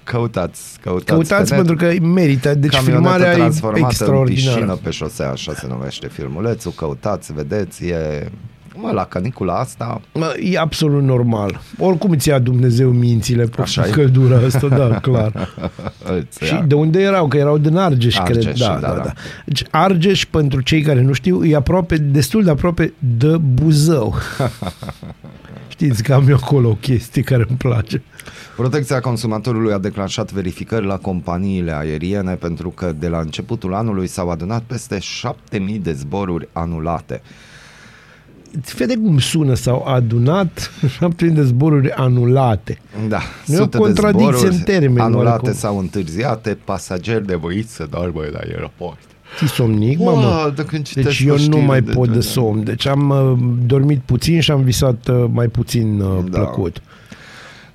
[0.03, 1.65] Căutați, căutați, Căutați pe net.
[1.65, 2.53] pentru că merită.
[2.55, 4.55] Deci Camionetă filmarea e transformată în extraordinară.
[4.55, 8.31] piscină pe șosea, așa se numește filmulețul, căutați, vedeți, e...
[8.75, 11.61] Mă, la canicula asta, Mă, E absolut normal.
[11.77, 13.89] Oricum îți ia Dumnezeu mințile pe Așa e?
[13.89, 15.49] căldura asta, da, clar.
[16.19, 16.61] îți Și ia.
[16.67, 17.27] de unde erau?
[17.27, 18.57] Că erau din Argeș, Argeș, cred.
[18.57, 19.03] Da, da, da, da.
[19.03, 19.13] da.
[19.45, 24.15] Deci Argeș, pentru cei care nu știu, e aproape, destul de aproape de Buzău.
[25.67, 28.03] Știți că am eu acolo o chestie care îmi place.
[28.55, 34.29] Protecția consumatorului a declanșat verificări la companiile aeriene pentru că de la începutul anului s-au
[34.29, 37.21] adunat peste 7000 de zboruri anulate.
[38.61, 42.79] Îți vede cum sună, s-au adunat 7000 de zboruri anulate.
[43.07, 45.53] Da, Nu e o sute contradicție de zboruri în termeni, anulate oricum.
[45.53, 48.97] sau întârziate, pasageri nevoiți să doarmă la aeroport.
[49.37, 50.21] Ții somnic, mamă?
[50.27, 52.21] Wow, de când citesc Deci eu o nu știre mai de pot de genul.
[52.21, 52.63] somn.
[52.63, 56.37] Deci am uh, dormit puțin și am visat uh, mai puțin uh, Da.
[56.39, 56.81] plăcut.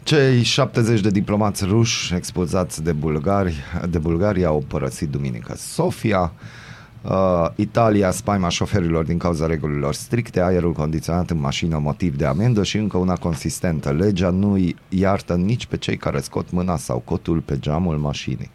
[0.03, 3.55] Cei 70 de diplomați ruși expulzați de, bulgari,
[3.91, 6.21] de Bulgaria au părăsit duminică Sofia.
[6.21, 6.63] Uh,
[7.55, 12.77] Italia, spaima șoferilor din cauza regulilor stricte, aerul condiționat în mașină motiv de amendă și
[12.77, 13.91] încă una consistentă.
[13.91, 18.51] Legea nu iartă nici pe cei care scot mâna sau cotul pe geamul mașinii.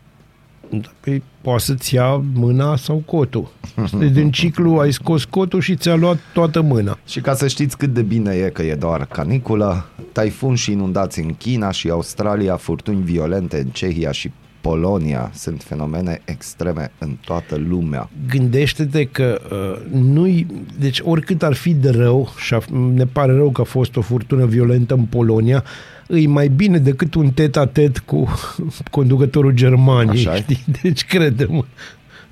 [0.69, 3.51] Da, Păi poate să-ți ia mâna sau cotul.
[3.99, 6.97] Deci din ciclu ai scos cotul și ți-a luat toată mâna.
[7.05, 11.23] Și ca să știți cât de bine e că e doar caniculă, taifun și inundații
[11.23, 17.55] în China și Australia, furtuni violente în Cehia și Polonia sunt fenomene extreme în toată
[17.55, 18.09] lumea.
[18.29, 20.45] Gândește-te că uh, nu-i...
[20.79, 22.59] Deci oricât ar fi de rău, și a,
[22.93, 25.63] ne pare rău că a fost o furtună violentă în Polonia,
[26.07, 28.27] îi mai bine decât un tet-a-tet cu
[28.91, 30.27] conducătorul Germaniei.
[30.27, 30.41] Așa e.
[30.41, 30.65] știi?
[30.81, 31.63] Deci crede-mă.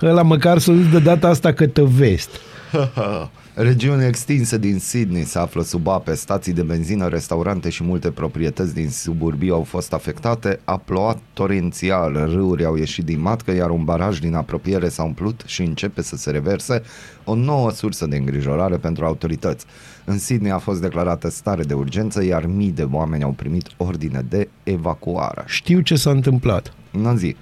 [0.01, 2.29] Ăla măcar să de data asta către vest.
[3.59, 8.73] Regiuni extinse din Sydney se află sub ape, stații de benzină, restaurante și multe proprietăți
[8.73, 10.59] din suburbii au fost afectate.
[10.63, 15.43] A plouat torențial, râuri au ieșit din matcă, iar un baraj din apropiere s-a umplut
[15.45, 16.81] și începe să se reverse,
[17.23, 19.65] o nouă sursă de îngrijorare pentru autorități.
[20.05, 24.25] În Sydney a fost declarată stare de urgență, iar mii de oameni au primit ordine
[24.29, 25.43] de evacuare.
[25.45, 26.73] Știu ce s-a întâmplat.
[26.91, 27.35] În zi.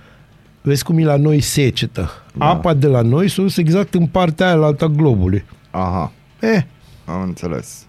[0.62, 2.10] Vezi cum e la noi secetă.
[2.38, 2.45] Da.
[2.45, 5.43] Apa de la noi s-a dus exact în partea aia la alta globului.
[5.75, 6.63] Aha, Eh,
[7.05, 7.85] am înțeles.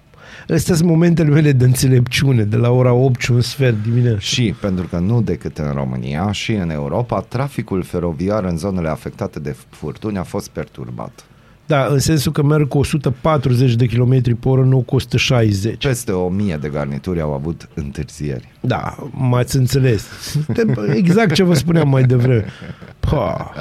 [0.55, 4.19] astea sunt momentele mele de înțelepciune, de la ora 8 și un sfert dimineața.
[4.19, 9.39] Și pentru că nu decât în România și în Europa, traficul feroviar în zonele afectate
[9.41, 11.25] de furtuni a fost perturbat.
[11.67, 15.87] Da, în sensul că merg cu 140 de km pe oră, nu cu 160.
[15.87, 18.49] Peste o mie de garnituri au avut întârzieri.
[18.61, 20.07] Da, m-ați înțeles.
[20.95, 22.45] Exact ce vă spuneam mai devreme.
[23.01, 23.53] Pa.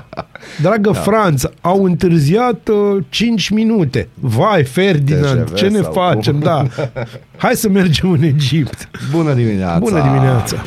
[0.61, 0.99] Dragă da.
[0.99, 4.07] Franța, au întârziat uh, 5 minute.
[4.13, 6.33] Vai, Ferdinand, TGV ce ne sau facem?
[6.33, 6.41] cum?
[6.41, 6.65] Da.
[7.37, 8.89] Hai să mergem în Egipt.
[9.11, 9.79] Bună dimineața!
[9.79, 10.57] Bună dimineața!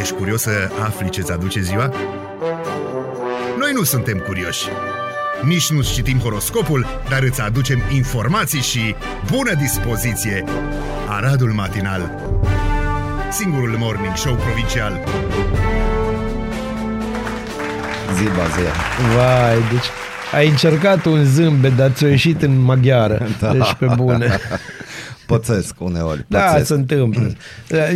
[0.00, 0.50] Ești curios să
[0.84, 1.92] afli ce-ți aduce ziua?
[3.70, 4.68] Noi nu suntem curioși.
[5.42, 8.94] Nici nu citim horoscopul, dar îți aducem informații și
[9.30, 10.44] bună dispoziție.
[11.08, 12.10] Aradul Matinal
[13.30, 15.00] Singurul morning show provincial
[18.14, 18.72] Zi, bazea.
[19.14, 19.86] Vai, deci
[20.34, 23.28] ai încercat un zâmbet, dar ți-a ieșit în maghiară.
[23.40, 23.52] Da.
[23.52, 24.38] Deci pe bune.
[25.36, 26.24] Pățesc uneori.
[26.28, 26.66] Da, pățesc.
[26.66, 27.32] se întâmplă.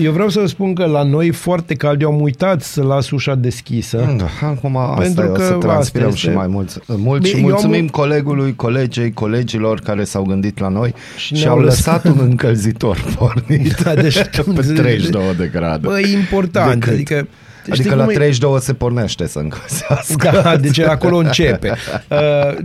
[0.01, 3.11] Eu vreau să vă spun că la noi foarte cald, eu am uitat să las
[3.11, 4.15] ușa deschisă.
[4.19, 6.79] Da, acum asta Pentru e, o să că transpirăm asta și este- mai mulți.
[6.87, 10.95] Mult Bine, și eu am mulțumim un- colegului, colegei, colegilor care s-au gândit la noi
[11.17, 15.87] și, Și și au ne-au lăsat un încălzitor pornit Da, deci- pe 32 de grade.
[15.87, 16.73] Bă, e important.
[16.81, 16.93] Decât.
[16.93, 17.29] Adică
[17.71, 20.41] Adică cum la e- 32 se pornește să încălzească.
[20.43, 21.75] Da, deci acolo începe.
[22.11, 22.19] Uh,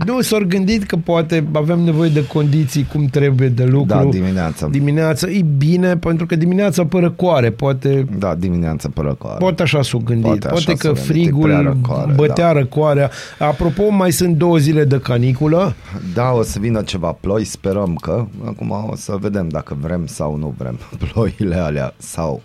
[0.06, 3.86] nu s-au gândit că poate avem nevoie de condiții cum trebuie de lucru.
[3.86, 4.66] Da, dimineața.
[4.66, 9.36] Dimineața e bine pentru că dimineața pe răcoare, poate Da, dimineața pe răcoare.
[9.38, 10.24] Poate așa s-o gândit.
[10.24, 12.52] Poate Poate, așa poate s-o că gândit, e prea frigul răcoare, bătea da.
[12.52, 13.10] răcoarea.
[13.38, 15.74] Apropo, mai sunt două zile de caniculă.
[16.14, 18.26] Da, o să vină ceva ploi, sperăm că.
[18.44, 20.78] Acum o să vedem dacă vrem sau nu vrem
[21.12, 22.42] ploile alea sau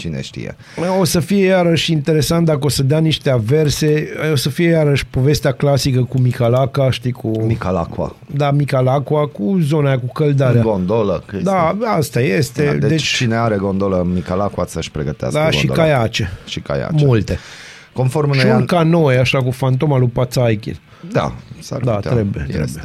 [0.00, 0.56] cine știe.
[1.00, 4.08] O să fie iarăși interesant dacă o să dea niște averse.
[4.32, 7.42] O să fie iarăși povestea clasică cu Micalaca, știi, cu...
[7.42, 8.16] Micalacua.
[8.34, 10.62] da, Micalacua, cu zona aia, cu căldarea.
[10.62, 11.22] Gondolă.
[11.26, 12.64] că este- Da, asta este.
[12.64, 15.88] Da, deci, deci, cine are gondolă în Micalacua să-și pregătească da, și gondola.
[15.88, 16.30] caiace.
[16.46, 17.04] Și caiace.
[17.04, 17.38] Multe.
[17.92, 18.64] Conform Și unei un an...
[18.64, 20.76] canoe, așa, cu fantoma lui Pațaichin.
[21.12, 22.10] Da, s-ar Da, putea.
[22.10, 22.56] trebuie, Este.
[22.62, 22.82] trebuie.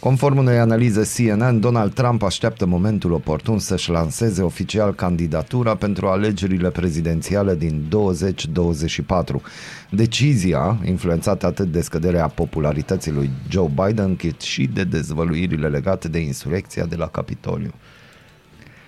[0.00, 6.70] Conform unei analize CNN, Donald Trump așteaptă momentul oportun să-și lanseze oficial candidatura pentru alegerile
[6.70, 9.42] prezidențiale din 2024.
[9.90, 16.18] Decizia, influențată atât de scăderea popularității lui Joe Biden, cât și de dezvăluirile legate de
[16.18, 17.70] insurecția de la Capitoliu.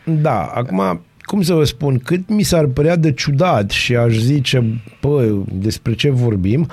[0.05, 4.81] Da, acum, cum să vă spun, cât mi s-ar părea de ciudat și aș zice,
[5.01, 6.66] bă, despre ce vorbim,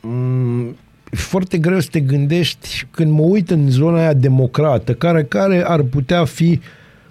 [0.00, 0.83] m- e
[1.14, 5.82] foarte greu să te gândești când mă uit în zona aia democrată, care, care ar
[5.82, 6.60] putea fi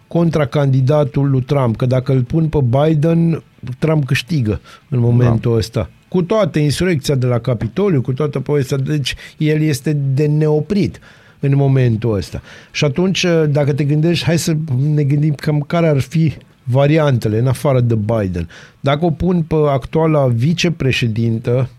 [0.07, 3.43] contracandidatul lui Trump, că dacă îl pun pe Biden,
[3.79, 5.57] Trump câștigă în momentul da.
[5.57, 5.89] ăsta.
[6.07, 10.99] Cu toată insurecția de la Capitoliu, cu toată povestea, deci el este de neoprit
[11.39, 12.41] în momentul ăsta.
[12.71, 14.55] Și atunci, dacă te gândești, hai să
[14.93, 18.49] ne gândim cam care ar fi variantele în afară de Biden.
[18.79, 21.69] Dacă o pun pe actuala vicepreședintă,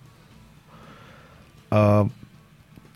[1.69, 2.05] uh,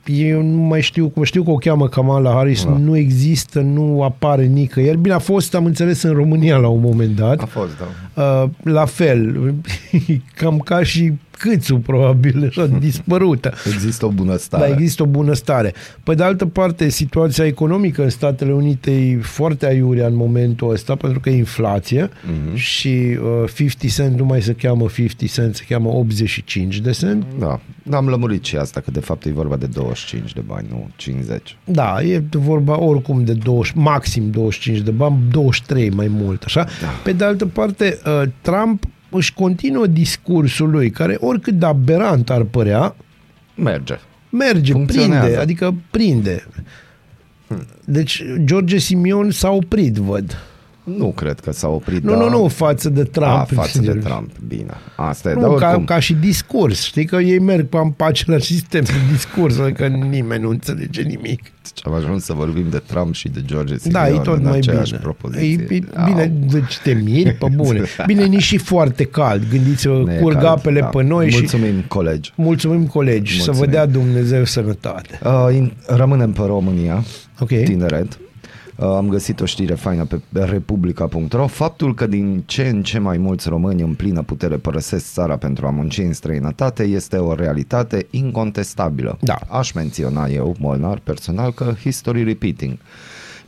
[0.05, 2.71] eu nu mai știu cum știu că o cheamă Kamala Harris, da.
[2.71, 4.99] nu există, nu apare nicăieri.
[4.99, 7.41] Bine, a fost, am înțeles, în România la un moment dat.
[7.41, 8.23] A fost, da.
[8.23, 9.55] Uh, la fel,
[10.39, 13.53] cam ca și câțu, probabil, așa, dispărută.
[13.73, 14.67] Există o bunăstare.
[14.67, 15.75] Da, există o bunăstare.
[16.03, 20.95] Pe de altă parte, situația economică în Statele Unite e foarte aiurea în momentul ăsta,
[20.95, 22.33] pentru că e inflație Mhm.
[22.33, 22.55] mm-hmm.
[22.55, 27.25] și uh, 50 cent nu mai se cheamă 50 cent, se cheamă 85 de cent.
[27.39, 30.67] Da, da, am lămurit și asta, că de fapt e vorba de 25 de bani,
[30.71, 31.57] nu 50.
[31.65, 36.65] Da, e vorba oricum de 20, maxim 25 de bani, 23 mai mult, așa.
[36.65, 36.87] Da.
[37.05, 42.43] Pe de altă parte, uh, Trump își continuă discursul lui, care oricât de aberant ar
[42.43, 42.97] părea,
[43.55, 43.95] Merge.
[44.31, 45.21] merge, Funcționează.
[45.25, 46.45] prinde, adică prinde.
[47.85, 50.39] Deci George Simion s-a oprit, văd.
[50.97, 52.03] Nu cred că s-a oprit.
[52.03, 52.17] Nu, da.
[52.19, 53.27] nu, nu, față de Trump.
[53.29, 54.75] A, față de Trump, bine.
[54.97, 56.83] Asta e, dar Nu, ca, oricum, ca și discurs.
[56.85, 61.41] Știi că ei merg pe pe același sistem de discurs, adică nimeni nu înțelege nimic.
[61.85, 64.57] am ajuns să vorbim de Trump și de George Simion Da, e tot în mai
[64.57, 65.03] aceeași bine.
[65.03, 65.67] propoziție.
[65.71, 66.05] E, e, Au.
[66.07, 67.83] bine, deci te miri, pe bune.
[68.07, 69.43] Bine, nici și foarte cald.
[69.51, 70.87] Gândiți-vă, Ne e curg cald, apele da.
[70.87, 72.33] pe noi și Mulțumim, colegi.
[72.37, 73.33] mulțumim colegi.
[73.43, 73.71] Să vă Mulțumim.
[73.71, 75.19] dea Dumnezeu sănătate.
[75.25, 77.05] Uh, in, rămânem pe România,
[77.41, 77.49] Ok.
[77.49, 78.19] tineret.
[78.79, 83.19] Uh, am găsit o știre faină pe republica.ro Faptul că din ce în ce mai
[83.19, 88.07] mulți români în plină putere părăsesc țara pentru a munci în străinătate este o realitate
[88.11, 89.19] incontestabilă.
[89.21, 89.39] Da.
[89.49, 92.79] Aș menționa eu, Molnar, personal, că history repeating.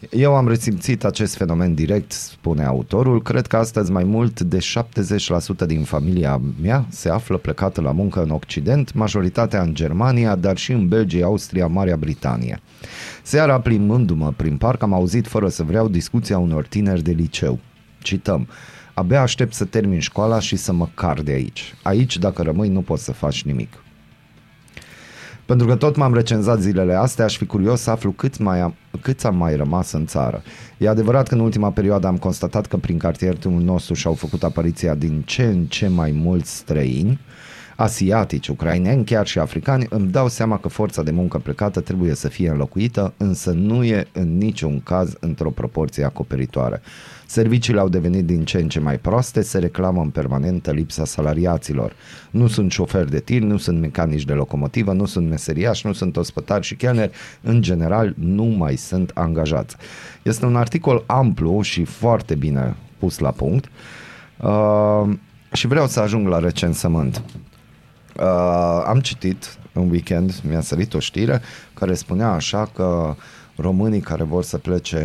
[0.08, 3.22] Eu am resimțit acest fenomen direct, spune autorul.
[3.22, 4.58] Cred că astăzi mai mult de
[5.62, 10.56] 70% din familia mea se află plecată la muncă în Occident, majoritatea în Germania, dar
[10.56, 12.60] și în Belgia, Austria, Marea Britanie.
[13.22, 17.58] Seara, plimbându-mă prin parc, am auzit fără să vreau discuția unor tineri de liceu.
[18.02, 18.48] Cităm.
[18.94, 21.74] Abia aștept să termin școala și să mă car de aici.
[21.82, 23.82] Aici, dacă rămâi, nu poți să faci nimic.
[25.50, 28.74] Pentru că tot m-am recenzat zilele astea, aș fi curios să aflu cât mai am,
[29.00, 30.42] câți am mai rămas în țară.
[30.78, 34.94] E adevărat că în ultima perioadă am constatat că prin cartierul nostru și-au făcut apariția
[34.94, 37.20] din ce în ce mai mulți străini,
[37.81, 42.29] asiatici, ucraineni, chiar și africani, îmi dau seama că forța de muncă plecată trebuie să
[42.29, 46.83] fie înlocuită, însă nu e în niciun caz într-o proporție acoperitoare.
[47.27, 51.93] Serviciile au devenit din ce în ce mai proaste, se reclamă în permanentă lipsa salariaților.
[52.31, 56.16] Nu sunt șoferi de tir, nu sunt mecanici de locomotivă, nu sunt meseriași, nu sunt
[56.16, 57.12] ospătari și chelneri,
[57.43, 59.77] în general nu mai sunt angajați.
[60.23, 63.69] Este un articol amplu și foarte bine pus la punct
[64.40, 65.09] uh,
[65.53, 67.23] și vreau să ajung la recensământ.
[68.20, 71.40] Uh, am citit în weekend, mi-a sărit o știre
[71.74, 73.14] care spunea așa că
[73.56, 74.98] românii care vor să plece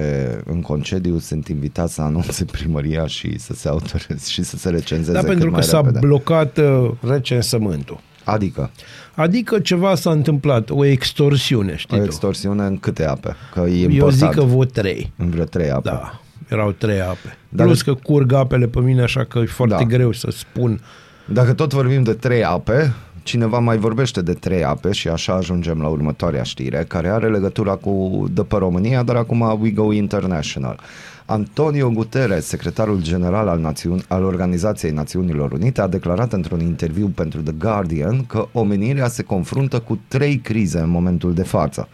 [0.46, 5.12] în concediu sunt invitați să anunțe primăria și să se autoreze și să se recenzeze
[5.12, 6.00] Da, cât pentru că mai s-a repede.
[6.00, 8.00] blocat uh, recensământul.
[8.24, 8.70] Adică
[9.16, 12.06] Adică ceva s-a întâmplat, o extorsiune, știi o tu.
[12.06, 13.36] extorsiune în câte ape?
[13.54, 15.12] Că e Eu împărțat zic că vreo trei.
[15.18, 15.90] în vreo trei ape.
[15.90, 17.38] Da, erau trei ape.
[17.50, 19.84] Dar- Plus că curg apele pe mine, așa că e foarte Da.
[19.84, 20.82] greu să spun
[21.26, 22.94] Dacă tot vorbim de trei ape,
[23.26, 27.76] cineva mai vorbește de trei ape și așa ajungem la următoarea știre, care are legătura
[27.76, 30.80] cu de pe România, dar acum we go international.
[31.26, 37.42] Antonio Guterres, secretarul general al, Națiun- al Organizației Națiunilor Unite, a declarat într-un interviu pentru
[37.42, 41.88] The Guardian că omenirea se confruntă cu trei crize în momentul de față.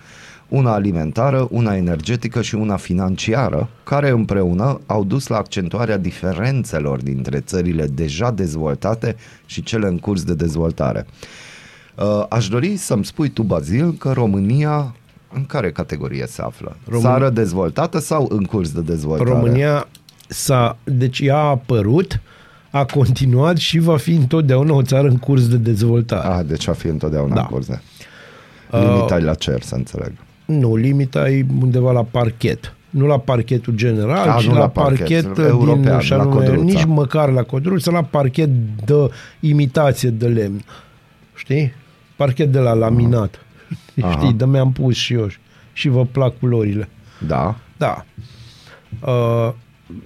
[0.52, 7.40] Una alimentară, una energetică și una financiară, care împreună au dus la accentuarea diferențelor dintre
[7.40, 11.06] țările deja dezvoltate și cele în curs de dezvoltare.
[11.98, 14.96] Uh, Aș dori să-mi spui tu, Bazil, că România
[15.34, 16.76] în care categorie se află?
[16.90, 19.30] Român- Țară dezvoltată sau în curs de dezvoltare?
[19.30, 19.88] România
[20.28, 22.22] s-a, deci ea a apărut,
[22.72, 26.28] a continuat și va fi întotdeauna o țară în curs de dezvoltare.
[26.28, 27.42] Ah, deci a fi întotdeauna Da.
[27.42, 27.80] în curs de...
[28.72, 30.12] Limita la cer, să înțeleg.
[30.60, 32.76] Nu, limita e undeva la parchet.
[32.90, 36.20] Nu la parchetul general, A, ci nu la, la parchet, parchet, european, din, și la
[36.20, 36.64] anume, Codruța.
[36.64, 38.50] nici măcar la codruță, la parchet
[38.86, 39.10] de
[39.40, 40.64] imitație de lemn.
[41.36, 41.74] Știi?
[42.16, 43.46] Parchet de la laminat.
[44.02, 44.12] Aha.
[44.18, 45.28] Știi, de mi-am pus și eu.
[45.74, 46.90] Și vă plac culorile.
[47.28, 47.56] Da.
[47.78, 48.06] Da.
[49.00, 49.54] Uh,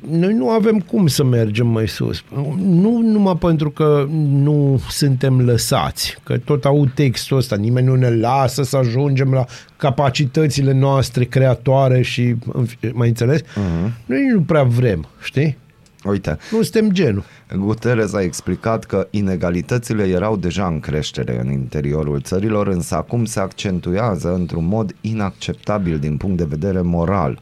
[0.09, 2.23] noi nu avem cum să mergem mai sus.
[2.57, 8.15] Nu numai pentru că nu suntem lăsați, că tot aud textul ăsta, nimeni nu ne
[8.15, 9.45] lasă să ajungem la
[9.77, 13.41] capacitățile noastre creatoare și, în fi- mai înțeles?
[13.41, 13.91] Uh-huh.
[14.05, 15.57] Noi nu prea vrem, știi?
[16.03, 17.23] Uite, Nu suntem genul.
[17.57, 23.39] Guterres a explicat că inegalitățile erau deja în creștere în interiorul țărilor, însă acum se
[23.39, 27.39] accentuează într-un mod inacceptabil din punct de vedere moral.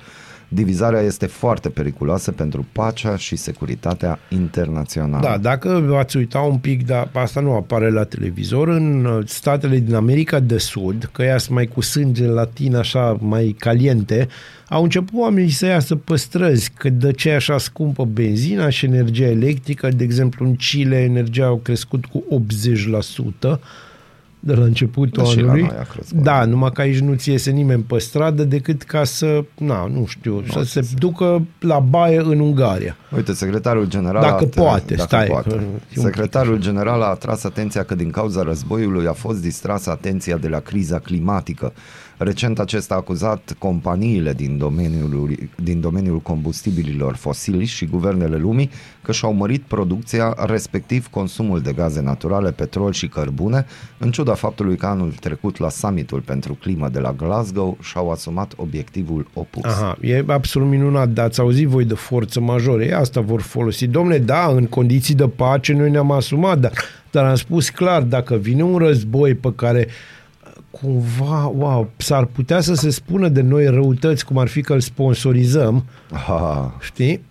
[0.53, 5.27] Divizarea este foarte periculoasă pentru pacea și securitatea internațională.
[5.27, 9.77] Da, dacă v-ați uita un pic, dar asta nu apare la televizor, în uh, statele
[9.77, 14.27] din America de Sud, că ea sunt mai cu sânge latin așa mai caliente,
[14.69, 18.85] au început oamenii să iasă pe străzi, că de ce e așa scumpă benzina și
[18.85, 22.23] energia electrică, de exemplu în Chile energia a crescut cu
[23.55, 23.59] 80%
[24.45, 25.61] de la începutul Da, și la anului.
[25.61, 26.21] noi a crescut.
[26.21, 30.05] Da, numai că aici nu ți iese nimeni pe stradă decât ca să, na, nu
[30.07, 32.95] știu, să se ducă la baie în Ungaria.
[33.15, 35.49] Uite, secretarul general Dacă a, poate, dacă stai, poate.
[35.49, 39.41] că e un pic Secretarul general a atras atenția că din cauza războiului a fost
[39.41, 41.73] distrasă atenția de la criza climatică.
[42.17, 48.69] Recent acesta a acuzat companiile din domeniul, din domeniul combustibililor fosili și guvernele lumii
[49.01, 53.65] că și-au mărit producția, respectiv consumul de gaze naturale, petrol și cărbune,
[53.97, 58.53] în ciuda faptului că anul trecut la summitul pentru climă de la Glasgow și-au asumat
[58.55, 59.63] obiectivul opus.
[59.63, 63.87] Aha, e absolut minunat, dar ați auzit voi de forță majoră, e asta vor folosi.
[63.87, 66.71] Domnule, da, în condiții de pace noi ne-am asumat, dar,
[67.11, 69.87] dar am spus clar, dacă vine un război pe care
[70.81, 74.79] cumva, wow, s-ar putea să se spună de noi răutăți, cum ar fi că îl
[74.79, 77.21] sponsorizăm, Ha, știi?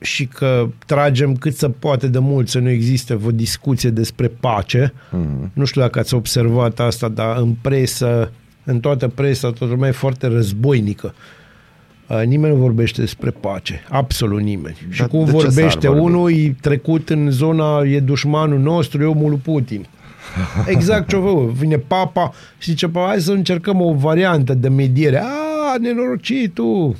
[0.00, 4.92] Și că tragem cât să poate de mult să nu existe o discuție despre pace.
[4.92, 5.52] Mm-hmm.
[5.52, 8.32] Nu știu dacă ați observat asta, dar în presă,
[8.64, 11.14] în toată presa, toată lumea e foarte războinică.
[12.06, 14.76] Uh, Nimeni nu vorbește despre pace, absolut nimeni.
[14.90, 16.00] și Dar cum de ce vorbește s-ar vorbi?
[16.00, 19.86] unul, e trecut în zona, e dușmanul nostru, e omul lui Putin.
[20.66, 21.48] Exact ce făcut.
[21.48, 25.18] Vine papa și zice, papa, hai să încercăm o variantă de mediere.
[25.18, 26.96] A, nenorocit tu!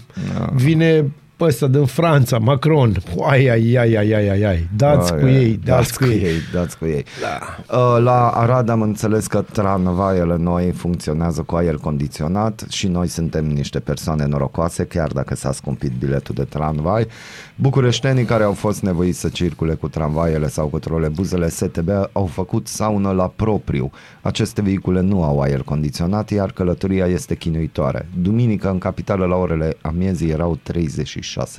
[0.55, 1.11] Vine
[1.41, 2.97] pe ăsta din Franța, Macron.
[3.29, 4.69] Ai, ai, ai, ai, ai, ai, ai.
[4.77, 6.33] Dați Ai, cu ai, ei, dați cu ei.
[6.53, 7.05] dați cu ei.
[7.21, 7.99] Da.
[7.99, 13.79] La Arad am înțeles că tramvaiele noi funcționează cu aer condiționat și noi suntem niște
[13.81, 17.07] persoane norocoase, chiar dacă s-a scumpit biletul de tramvai.
[17.55, 22.67] Bucureștenii care au fost nevoiți să circule cu tramvaiele sau cu trolebuzele STB au făcut
[22.69, 23.91] saună la propriu.
[24.23, 28.09] Aceste vehicule nu au aer condiționat, iar călătoria este chinuitoare.
[28.23, 31.05] Duminică, în capitală, la orele amiezii, erau 36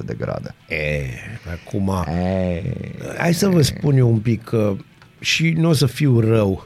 [0.05, 0.55] de grade.
[0.69, 1.03] E,
[1.65, 1.91] acum...
[2.23, 2.73] Ei.
[3.17, 4.73] Hai să vă spun eu un pic că
[5.19, 6.65] și nu o să fiu rău,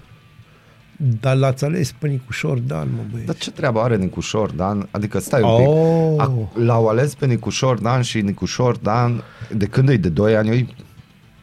[0.98, 3.26] dar l-ați ales pe Nicușor Dan, mă băieți.
[3.28, 4.88] Dar ce treabă are Nicușor Dan?
[4.92, 6.12] Adică stai un Oh.
[6.12, 6.22] pic.
[6.22, 6.32] A,
[6.64, 9.96] l-au ales pe Nicușor Dan și Nicușor Dan, de când e?
[9.98, 10.58] De 2 ani?
[10.58, 10.66] Eu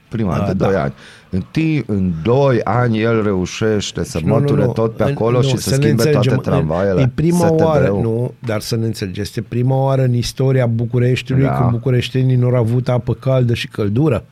[0.09, 0.67] prima Da, de da.
[0.67, 0.93] 2 ani.
[1.35, 4.73] În, tii, în 2 ani el reușește să Nu, nu, măture nu.
[4.73, 6.39] tot pe În- acolo nu, și să, ne schimbe toate înțelegem.
[6.53, 7.01] tramvaiele.
[7.01, 7.65] E prima STB-ul.
[7.65, 11.57] oară, nu, dar să ne înțelegeți, este prima oară în istoria Bucureștiului Da.
[11.59, 14.25] când bucureștenii nu au avut apă caldă și căldură.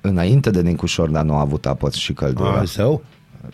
[0.00, 2.58] Înainte de Nicușor Dan nu a avut apă și căldură.
[2.60, 3.02] A, sau?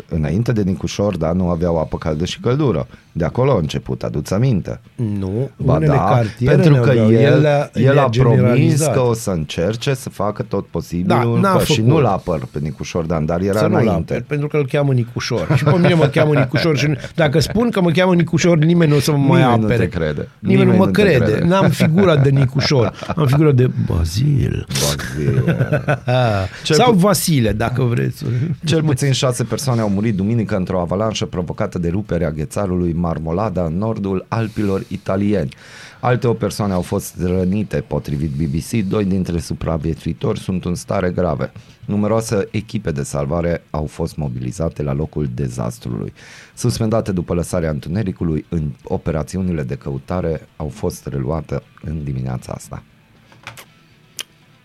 [0.09, 2.87] Înainte de Nicușor Dan nu aveau apă caldă și căldură.
[3.19, 4.81] De acolo a început, aduți aminte.
[4.95, 7.13] Nu, Ba unele da, cartiere pentru că n-aveau.
[7.13, 8.93] el, le-a- el le-a a promis generalizat.
[8.93, 11.91] că o să încerce să facă tot posibilul Da, n-a că și făcut.
[11.91, 14.13] nu-l apăr pe Nicușor Dan, dar era să nu-l înainte.
[14.13, 15.49] apăr, pentru că îl cheamă Nicușor.
[15.57, 18.91] Și pe mine mă cheamă Nicușor și nu- dacă spun că mă cheamă Nicușor, nimeni
[18.91, 19.87] nu o să mă mai Nimeni nu apere.
[19.87, 20.29] te crede.
[20.39, 21.25] Nimeni, Nimeni nu mă nu te crede.
[21.25, 21.45] crede.
[21.47, 22.93] N-am figura de Nicușor.
[23.17, 24.67] Am figura de Bazil.
[24.69, 25.45] Bazil.
[26.65, 28.25] Cel Sau pu- Vasile, dacă vreți.
[28.65, 33.79] Cel puțin șase persoane au murit duminică într-o avalanșă provocată de ruperea ghețarului Marmolada în
[33.79, 35.55] nordul Alpilor italieni.
[36.01, 41.53] Alte o persoane au fost rănite, potrivit BBC, doi dintre supraviețuitori sunt în stare grave.
[41.85, 46.13] Numeroase echipe de salvare au fost mobilizate la locul dezastrului.
[46.55, 52.83] Suspendate după lăsarea întunericului, în operațiunile de căutare au fost reluate în dimineața asta.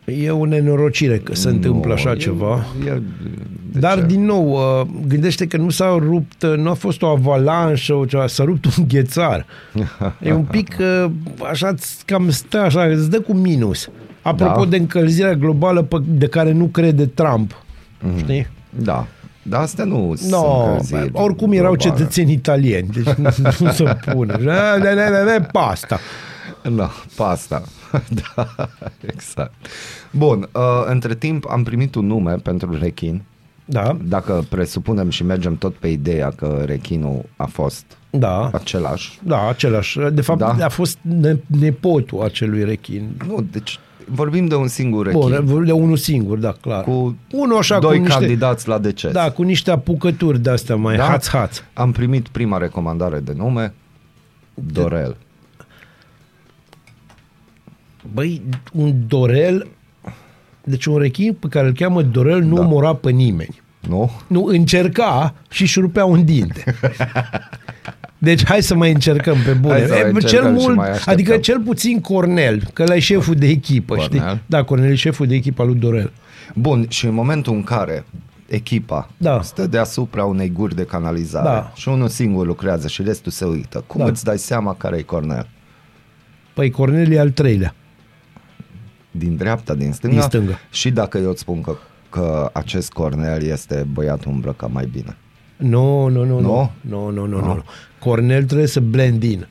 [0.05, 2.65] E o nenorocire că se întâmplă Nu, așa e- ceva.
[2.87, 3.01] E,
[3.71, 4.05] de Dar, ce?
[4.05, 8.05] din nou, uh, gândește că nu s-a rupt, uh, nu a fost o avalanșă, o
[8.05, 9.45] ceva, s-a rupt un ghețar.
[10.21, 11.11] E un pic, uh,
[11.49, 13.89] așa, îți cam stă așa, îți dă cu minus.
[14.21, 14.69] Apropo Da.
[14.69, 17.63] de încălzirea globală pe- de care nu crede Trump.
[18.17, 18.47] Știi?
[18.69, 19.07] Da.
[19.43, 21.97] Dar astea nu sunt No, încălziri bă, oricum erau globale.
[21.99, 23.29] cetățeni italieni, deci nu,
[23.59, 24.35] nu se pune.
[24.45, 25.99] Da, da, da, da, da, pasta.
[26.75, 27.63] Da, pasta.
[28.35, 28.47] da,
[29.05, 29.53] exact.
[30.11, 33.21] Bun, uh, între timp am primit un nume pentru rechin.
[33.65, 39.19] Da, Dacă presupunem și mergem tot pe ideea că rechinul a fost da, același.
[39.23, 39.99] da, același.
[40.13, 40.55] De fapt, Da.
[40.65, 43.09] a fost ne- nepotul acelui rechin.
[43.27, 45.19] Nu, deci vorbim de un singur rechin.
[45.21, 46.83] Bun, vorbim de unul singur, da, clar.
[46.83, 49.11] cu unul așa doi cu niște, candidați la deces.
[49.11, 51.03] Da, cu niște apucături de-astea mai Da?
[51.17, 51.61] haț-haț.
[51.73, 53.73] Am primit prima recomandare de nume,
[54.53, 55.17] Dorel.
[58.13, 58.41] Băi,
[58.73, 59.67] un Dorel,
[60.63, 62.61] deci un rechin pe care îl cheamă Dorel nu Da.
[62.61, 63.61] omora pe nimeni.
[63.87, 64.11] Nu?
[64.27, 66.63] Nu, încerca și își rupea un dinte.
[68.17, 69.73] Deci hai să mai încercăm pe bune.
[69.73, 71.13] Hai să mai E, încercăm cel și mult, mai așteptăm.
[71.13, 74.19] adică cel puțin Cornel, că ăla e șeful de echipă, Cornel.
[74.21, 74.41] știi?
[74.45, 76.11] Da, Cornel e șeful de echipă al lui Dorel.
[76.55, 78.05] Bun, și în momentul în care
[78.47, 79.41] echipa Da.
[79.41, 81.71] stă deasupra unei guri de canalizare Da.
[81.75, 84.07] și unul singur lucrează și restul se uită, cum Da.
[84.09, 85.47] îți dai seama care e Cornel?
[86.53, 87.75] Păi Cornel e al treilea.
[89.15, 90.15] Din dreapta, din stânga?
[90.15, 90.59] Din stânga.
[90.71, 91.75] Și dacă eu îți spun că,
[92.09, 95.15] că acest Cornel este băiatul îmbrăcat mai bine.
[95.57, 96.71] Nu, nu, nu, Nu?
[96.81, 97.09] nu.
[97.09, 97.43] Nu, nu, nu, Ah.
[97.43, 97.63] nu.
[97.99, 99.47] Cornel trebuie să blend in.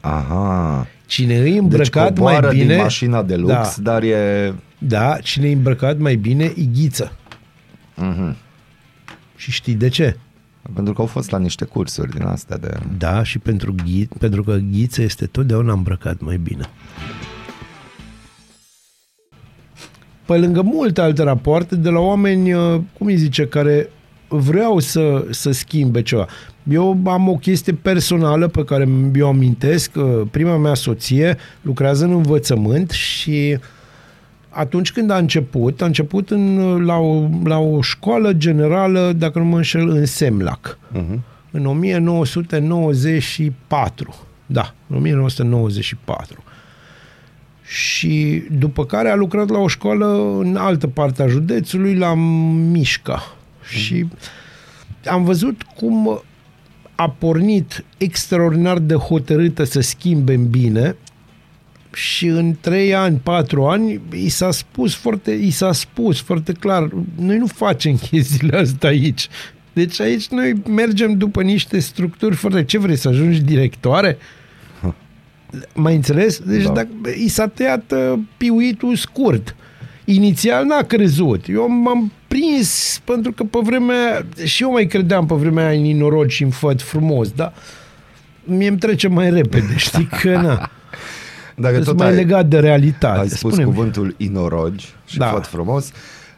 [0.00, 0.86] Aha.
[1.06, 2.64] Cine e Deci îmbrăcat mai coboară bine...
[2.74, 4.54] din mașina de lux, Da, dar e...
[4.78, 7.12] da, cine e îmbrăcat mai bine, Ighiță.
[7.96, 8.36] Mhm.
[9.36, 10.16] Și știi de ce?
[10.74, 12.76] Pentru că au fost la niște cursuri din astea de...
[12.98, 16.64] Da, și pentru, ghi, pentru că Ghiță este totdeauna îmbrăcat mai bine.
[20.26, 23.88] Pe lângă multe alte rapoarte de la oameni, uh, cum îi zice, care
[24.28, 26.26] vreau să, să schimbe ceva.
[26.70, 29.90] Eu am o chestie personală pe care eu amintesc.
[29.90, 33.58] că Prima mea soție lucrează în învățământ și
[34.48, 39.44] atunci când a început, a început în, la, o, la o școală generală, dacă nu
[39.44, 40.78] mă înșel, în Semlac.
[40.92, 41.18] Uh-huh.
[41.50, 44.14] În 1994.
[44.46, 46.43] Da, în 1994.
[47.66, 52.14] Și după care a lucrat la o școală în altă parte a județului, la
[52.70, 53.36] Mișca.
[53.68, 54.06] Și
[55.06, 56.22] am văzut cum
[56.94, 60.96] a pornit extraordinar de hotărâtă să schimbe în bine
[61.92, 66.88] și în 3 ani, 4 ani, i s-a spus foarte, i s-a spus foarte clar,
[67.18, 69.28] noi nu facem chestiile astea aici.
[69.72, 72.64] Deci aici noi mergem după niște structuri foarte...
[72.64, 74.18] Ce vrei, să ajungi directoare?
[75.74, 76.38] Mai înțeles?
[76.38, 76.68] Deci Da.
[76.68, 76.74] da.
[76.74, 76.88] dacă
[77.24, 79.56] i s-a tăiat uh, piuitul scurt.
[80.04, 81.44] Inițial n-a crezut.
[81.48, 84.26] Eu m-am prins pentru că pe vremea...
[84.44, 87.52] Și eu mai credeam pe vremea aia în inorogi și în făt frumos, dar
[88.44, 90.70] mie îmi trece mai repede, știi că na.
[91.56, 93.18] Dacă Sunt tot mai ai, legat de realitate.
[93.20, 93.72] ai spus Spune-mi.
[93.74, 95.24] cuvântul inorogi și Da.
[95.24, 95.30] da.
[95.30, 95.90] foarte frumos,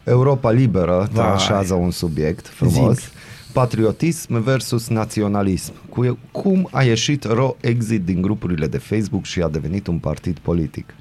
[0.05, 1.25] Europa Liberă Vai.
[1.25, 2.99] tranșează un subiect frumos.
[2.99, 3.09] Zic.
[3.57, 5.73] Patriotism versus naționalism.
[5.89, 10.39] Cu, cum a ieșit Ro Exit din grupurile de Facebook și a devenit un partid
[10.39, 10.95] politic?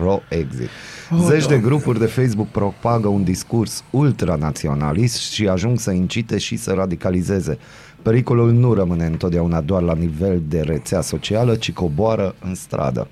[0.00, 0.68] Ro Exit.
[1.12, 1.66] Oh, Zeci de Doamne.
[1.66, 7.58] grupuri de Facebook propagă un discurs ultranaționalist și ajung să incite și să radicalizeze.
[8.02, 13.08] Pericolul nu rămâne întotdeauna doar la nivel de rețea socială, ci coboară în stradă.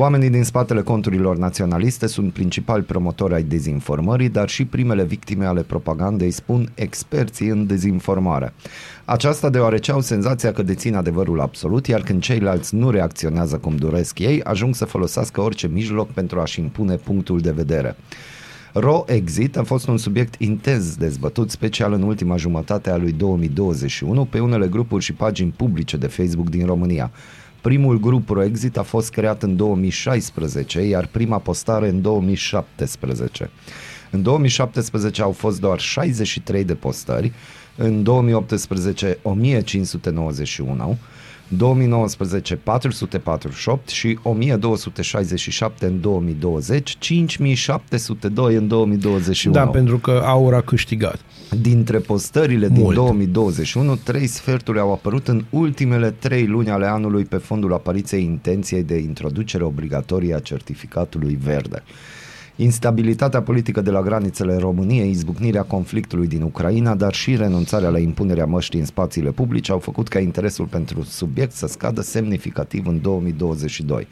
[0.00, 5.62] Oamenii din spatele conturilor naționaliste sunt principali promotori ai dezinformării, dar și primele victime ale
[5.62, 8.52] propagandei, spun experții în dezinformare.
[9.04, 14.18] Aceasta deoarece au senzația că dețin adevărul absolut, iar când ceilalți nu reacționează cum doresc
[14.18, 17.96] ei, ajung să folosească orice mijloc pentru a-și impune punctul de vedere.
[18.72, 24.24] Ro Exit a fost un subiect intens dezbătut, special în ultima jumătate a lui 2021,
[24.24, 27.10] pe unele grupuri și pagini publice de Facebook din România.
[27.60, 33.50] Primul grup Ro Exit a fost creat în 2016, iar prima postare în 2017.
[34.10, 37.32] În 2017 au fost doar 63 de postări,
[37.76, 40.98] în 2018 1591,
[41.56, 49.54] 2019 448 și 1267 în 2020, 5702 în 2021.
[49.54, 51.20] Da, pentru că aur a câștigat.
[51.60, 52.94] Dintre postările din Mult.
[52.94, 58.82] 2021, trei sferturi au apărut în ultimele trei luni ale anului pe fondul apariției intenției
[58.82, 61.82] de introducere obligatorie a certificatului verde.
[62.62, 68.44] Instabilitatea politică de la granițele României, izbucnirea conflictului din Ucraina, dar și renunțarea la impunerea
[68.44, 74.06] măștii în spațiile publice au făcut ca interesul pentru subiect să scadă semnificativ în 2022.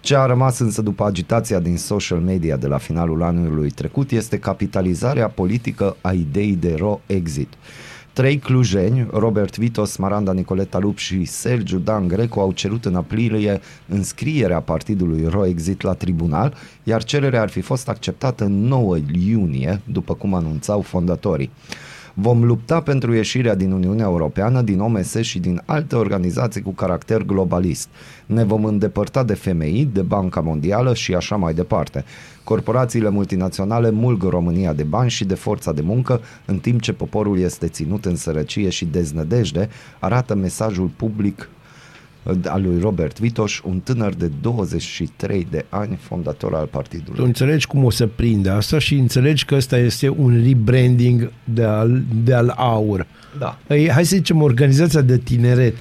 [0.00, 4.38] Ce a rămas însă după agitația din social media de la finalul anului trecut este
[4.38, 7.48] capitalizarea politică a ideii de ro-exit.
[8.12, 13.60] Trei clujeni, Robert Vitos, Maranda Nicoleta Lup și Sergiu Dan Greco au cerut în aprilie
[13.88, 18.96] înscrierea partidului Ro-Exit la tribunal, iar cererea ar fi fost acceptată în 9
[19.26, 21.50] iunie, după cum anunțau fondatorii.
[22.14, 27.22] Vom lupta pentru ieșirea din Uniunea Europeană, din OMS și din alte organizații cu caracter
[27.22, 27.88] globalist.
[28.26, 32.04] Ne vom îndepărta de FMI, de Banca Mondială și așa mai departe.
[32.44, 37.38] Corporațiile multinaționale mulg România de bani și de forța de muncă, în timp ce poporul
[37.38, 41.48] este ținut în sărăcie și deznădejde, arată mesajul public
[42.44, 47.24] al lui Robert Vitoș, un tânăr de 23 de ani, fondator al Tu partidului.
[47.24, 52.02] înțelegi cum o să prinde asta și înțelegi că ăsta este un rebranding de al,
[52.24, 53.06] de al aur.
[53.38, 53.58] Da.
[53.68, 55.74] Ei, hai să zicem organizația de tineret.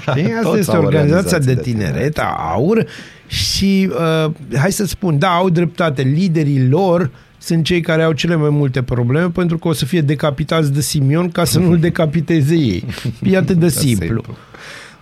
[0.00, 0.24] Știi?
[0.38, 2.18] Asta Toți este au organizația organizații de de tineret, tineret.
[2.18, 2.86] a aur
[3.26, 3.90] și
[4.24, 8.50] uh, hai să spun, da, au dreptate, liderii lor sunt cei care au cele mai
[8.50, 12.84] multe probleme pentru că o să fie decapitați de Simion ca să nu-l decapiteze ei.
[13.22, 14.24] E atât de simplu.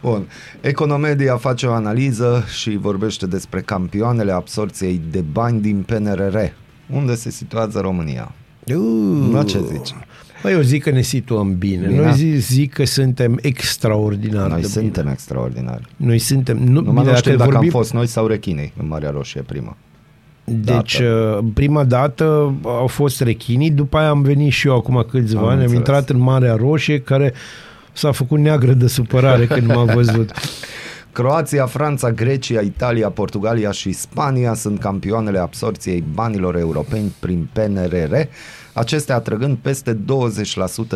[0.03, 0.23] Bun.
[0.61, 6.37] Economedia face o analiză și vorbește despre campioanele absorției de bani din PNRR.
[6.93, 8.33] Unde se situează România?
[8.67, 9.95] Uh, La ce zici?
[10.43, 11.87] Păi eu zic că ne situăm bine.
[11.87, 12.01] Bine.
[12.01, 15.13] Noi zic, zic că suntem extraordinar Noi de suntem bine.
[15.15, 15.83] extraordinari.
[15.97, 16.57] Noi suntem...
[16.59, 19.43] Nu, Numai bine, nu știu dacă vorbim, am fost noi sau rechinei în Marea Roșie
[19.43, 19.77] prima.
[20.45, 21.39] Deci, dată.
[21.43, 25.47] uh, prima dată au fost rechinii, după aia am venit și eu acum câțiva Am
[25.47, 25.79] ani, am înțeles.
[25.79, 27.33] intrat în Marea Roșie, care
[27.99, 30.33] s-a făcut neagră de supărare când m-a văzut.
[31.13, 38.15] Croația, Franța, Grecia, Italia, Portugalia și Spania sunt campioanele absorției banilor europeni prin PNRR,
[38.73, 39.99] acestea atrăgând peste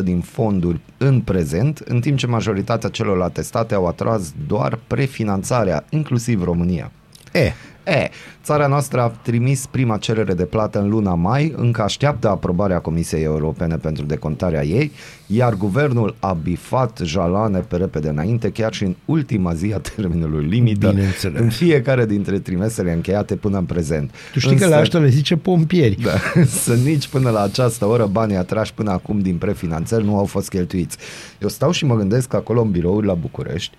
[0.01, 5.85] 20% din fonduri în prezent, în timp ce majoritatea celorlalte state au atras doar prefinanțarea,
[5.91, 6.93] inclusiv România.
[7.33, 7.53] E,
[7.85, 8.09] E,
[8.43, 13.22] țara noastră a trimis prima cerere de plată în luna mai, încă așteaptă aprobarea Comisiei
[13.22, 14.93] Europene pentru decontarea ei,
[15.26, 20.45] iar guvernul a bifat jalane pe repede înainte, chiar și în ultima zi a termenului
[20.45, 21.41] limită, Bineînțeles.
[21.41, 24.11] în fiecare dintre trimestrele încheiate până în prezent.
[24.33, 25.95] tu știi că la ăștia le zice pompieri.
[26.03, 30.24] Da, să nici până la această oră banii atrași până acum din prefinanțări nu au
[30.24, 30.97] fost cheltuiți.
[31.39, 33.76] Eu stau și mă gândesc că acolo în birouri la București,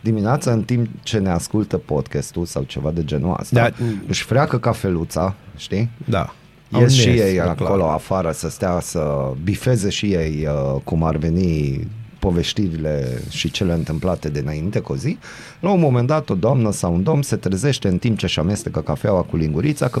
[0.00, 3.84] dimineața în timp ce ne ascultă podcastul sau ceva de genul ăsta, Da.
[4.08, 5.90] își freacă cafeluța, știi?
[6.04, 6.34] Da.
[6.72, 7.94] Au Ies și nes, ei e acolo clar.
[7.94, 11.86] afară să stea să bifeze și ei uh, cum ar veni
[12.18, 15.18] povestirile și cele întâmplate de înainte cu o zi.
[15.60, 18.38] La un moment dat o doamnă sau un domn se trezește în timp ce își
[18.38, 20.00] amestecă cafeaua cu lingurița că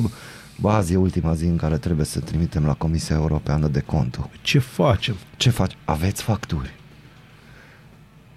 [0.60, 4.28] bă, azi e ultima zi în care trebuie să trimitem la Comisia Europeană de Contul.
[4.42, 5.14] Ce facem?
[5.36, 5.76] Ce faci?
[5.84, 6.74] Aveți facturi?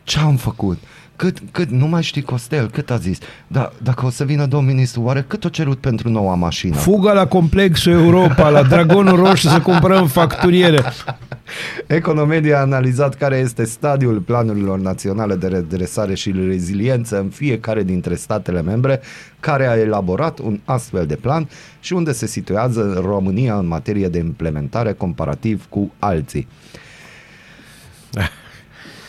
[0.04, 0.78] Ce am făcut?
[1.22, 3.18] Cât, cât, nu mai știi Costel, cât a zis?
[3.48, 6.76] Da, dacă o să vină domnul ministru, oare cât o cerut pentru noua mașină?
[6.76, 10.84] Fuga la complexul Europa, la Dragonul Roșu să cumpărăm facturiere.
[11.88, 18.16] Economedia a analizat care este stadiul planurilor naționale de redresare și reziliență în fiecare dintre
[18.16, 19.02] statele membre
[19.40, 21.50] care a elaborat un astfel de plan
[21.80, 26.48] și unde se situează România în materie de implementare comparativ cu alții.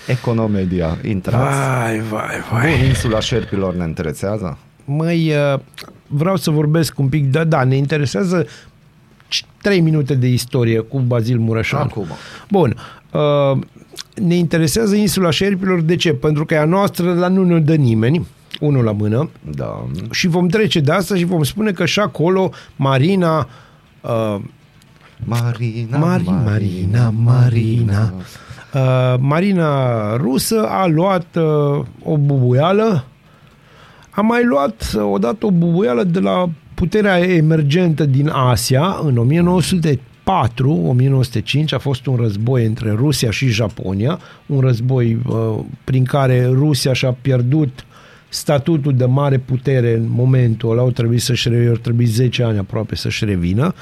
[0.06, 1.56] Economedia, intrați.
[1.58, 4.58] Vai, vai, Bun, insula șerpilor ne interesează?
[4.84, 5.60] Măi, uh,
[6.06, 8.46] vreau să vorbesc un pic, da, da, ne interesează
[9.62, 11.80] 3 minute de istorie cu Bazil Mureșan.
[11.80, 12.06] Acum.
[12.50, 12.76] Bun.
[13.10, 13.58] Uh,
[14.14, 16.12] ne interesează insula șerpilor, de ce?
[16.12, 18.26] Pentru că e a noastră, la nu ne dă nimeni,
[18.60, 19.86] unul la mână, Da.
[20.10, 23.48] și vom trece de asta și vom spune că și acolo Marina
[24.00, 24.36] uh,
[25.24, 28.12] Marina, Mari, Marina, Marina.
[28.74, 33.04] Uh, Marina rusă a luat uh, o bubuială.
[34.10, 39.28] A mai luat uh, odată o bubuială de la puterea emergentă din Asia în
[39.88, 46.92] 1904-1905 a fost un război între Rusia și Japonia, un război uh, prin care Rusia
[46.92, 47.84] și-a pierdut
[48.28, 52.58] statutul de mare putere în momentul ăla, au trebuit să-și revină, au trebuit 10 ani
[52.58, 53.74] aproape să-și revină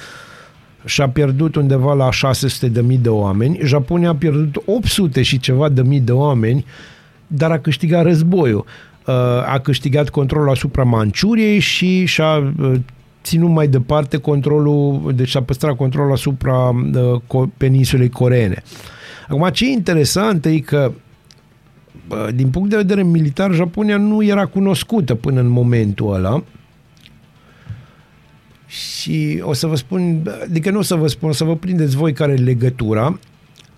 [0.85, 3.59] și-a pierdut undeva la 600 de mii de oameni.
[3.63, 6.65] Japonia a pierdut 800 și ceva de mii de oameni,
[7.27, 8.65] dar a câștigat războiul.
[9.07, 9.15] Uh,
[9.47, 12.73] A câștigat controlul asupra Manciuriei și și-a uh,
[13.23, 18.63] ținut mai departe controlul, deci a păstrat controlul asupra uh, co- peninsulei coreene.
[19.29, 20.93] Acum, ce e interesant e că
[22.09, 26.43] bă, din punct de vedere militar, Japonia nu era cunoscută până în momentul ăla.
[28.71, 31.97] Și o să vă spun, adică nu o să vă spun, o să vă prindeți
[31.97, 33.19] voi care e legătura.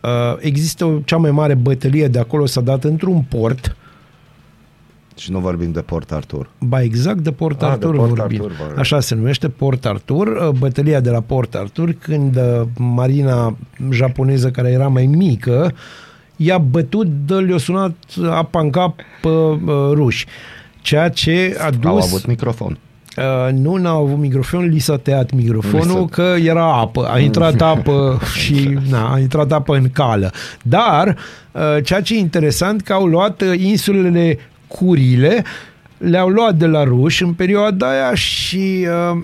[0.01, 3.77] Uh, Există o, cea mai mare bătălie de acolo s-a dat într-un port,
[5.17, 6.51] Și nu vorbim de Port Arthur.
[6.59, 8.41] ba exact de Port Ah, de Arthur Port vorbim.
[8.41, 8.79] Arthur vorbim.
[8.79, 13.57] Așa se numește Port Arthur, uh, bătălia de la Port Arthur, când uh, marina
[13.91, 15.73] japoneză care era mai mică
[16.37, 17.97] i-a bătut, dă le-a sunat
[18.31, 19.59] apa în cap pe uh,
[19.93, 20.27] ruși.
[20.81, 21.85] Ceea ce a dus...
[21.91, 22.79] Au avut microfon.
[23.17, 27.61] Uh, nu n-au avut microfon, li s-a tăiat microfonul Li că era apă, a intrat
[27.61, 30.33] apă și na, a intrat apă în cală.
[30.63, 31.17] Dar
[31.53, 35.45] uh, ceea ce e interesant că au luat uh, insulele Curile,
[35.99, 39.23] le-au luat de la ruși în perioada aia și uh,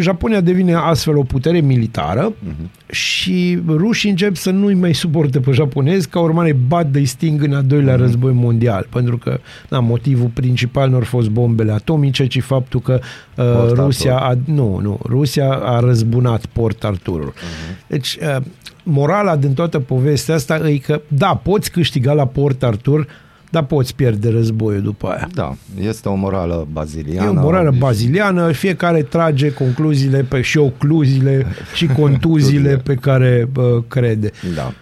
[0.00, 2.90] Japonia devine astfel o putere militară uh-huh.
[2.90, 7.54] și rușii încep să nu-i mai suporte pe japonezi, ca urmare bat de sting în
[7.54, 7.98] a doilea uh-huh.
[7.98, 13.00] război mondial, pentru că na, motivul principal nu au fost bombele atomice, ci faptul că
[13.34, 14.54] uh, Port Rusia a, Arthur.
[14.54, 17.32] nu, nu, Rusia a răzbunat Port Arthur.
[17.32, 17.86] Uh-huh.
[17.86, 18.44] Deci, uh,
[18.82, 23.06] morala din toată povestea asta e că, da, poți câștiga la Port Arthur,
[23.50, 25.28] dar poți pierde războiul după aia.
[25.34, 27.26] Da, este o morală baziliană.
[27.26, 33.82] E o morală baziliană, fiecare trage concluziile pe, și ocluziile și contuziile pe care uh,
[33.88, 34.30] crede.
[34.54, 34.72] Da.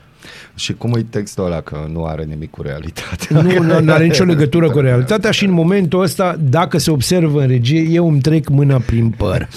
[0.54, 3.40] Și cum e textul ăla că nu are nimic cu realitatea?
[3.40, 7.46] Nu, nu are nicio legătură cu realitatea și în momentul ăsta, dacă se observă în
[7.46, 9.48] regie, eu îmi trec mâna prin păr.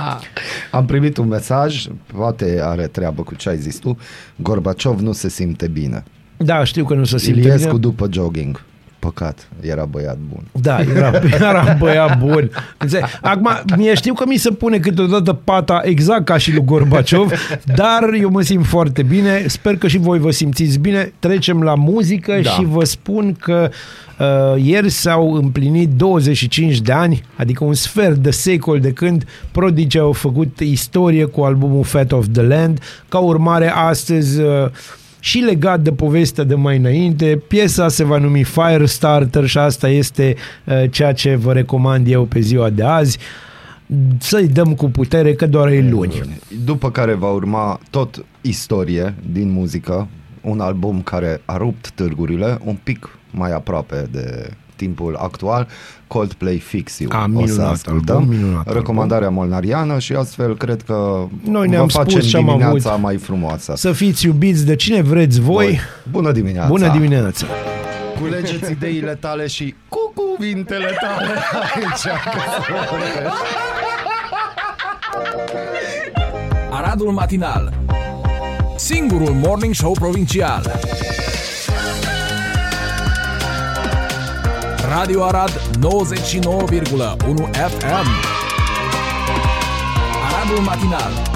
[0.70, 3.98] Am primit un mesaj, poate are treabă cu ce ai zis tu,
[4.36, 6.04] Gorbaciov nu se simte bine.
[6.36, 7.78] Da, știu că nu se simte Iliescu bine.
[7.80, 8.62] după jogging.
[8.98, 10.42] Păcat, era băiat bun.
[10.62, 11.12] Da, era,
[11.48, 12.50] era băiat bun.
[12.78, 13.04] Înțeleg?
[13.22, 17.32] Acum, mie știu că mi se pune câteodată pata exact ca și lui Gorbaciov,
[17.74, 19.44] dar eu mă simt foarte bine.
[19.46, 21.12] Sper că și voi vă simțiți bine.
[21.18, 22.50] Trecem la muzică Da.
[22.50, 23.70] și vă spun că
[24.18, 29.98] uh, ieri s-au împlinit 25 de ani, adică un sfert de secol de când Prodigy
[29.98, 32.80] au făcut istorie cu albumul Fat of the Land.
[33.08, 34.40] Ca urmare, astăzi...
[34.40, 34.66] Uh,
[35.24, 40.36] și legat de povestea de mai înainte, piesa se va numi Firestarter și asta este
[40.64, 43.18] uh, ceea ce vă recomand eu pe ziua de azi.
[44.18, 46.40] Să-i dăm cu putere că doar e luni.
[46.64, 50.08] După care va urma tot istorie din muzică,
[50.40, 55.68] un album care a rupt târgurile, un pic mai aproape de timpul actual,
[56.06, 57.10] Coldplay Fix You.
[57.12, 58.16] A, o minunat să ascultăm.
[58.16, 62.44] album, minunat Recomandarea molnariană și astfel cred că Noi ne-am vă facem spus ce am
[62.44, 63.02] dimineața avut.
[63.02, 63.72] mai frumoasă.
[63.76, 65.64] Să fiți iubiți de cine vreți voi.
[65.64, 65.78] Voi.
[66.10, 66.68] Bună dimineața!
[66.68, 67.46] Bună dimineața!
[68.20, 71.32] Culegeți ideile tale și cu cuvintele tale
[71.74, 72.14] aici.
[76.70, 77.72] Aradul Matinal
[78.76, 80.72] Singurul Morning Show Provincial
[84.94, 88.06] Radio Arad 99,1 FM
[90.22, 91.33] Aradul Matinal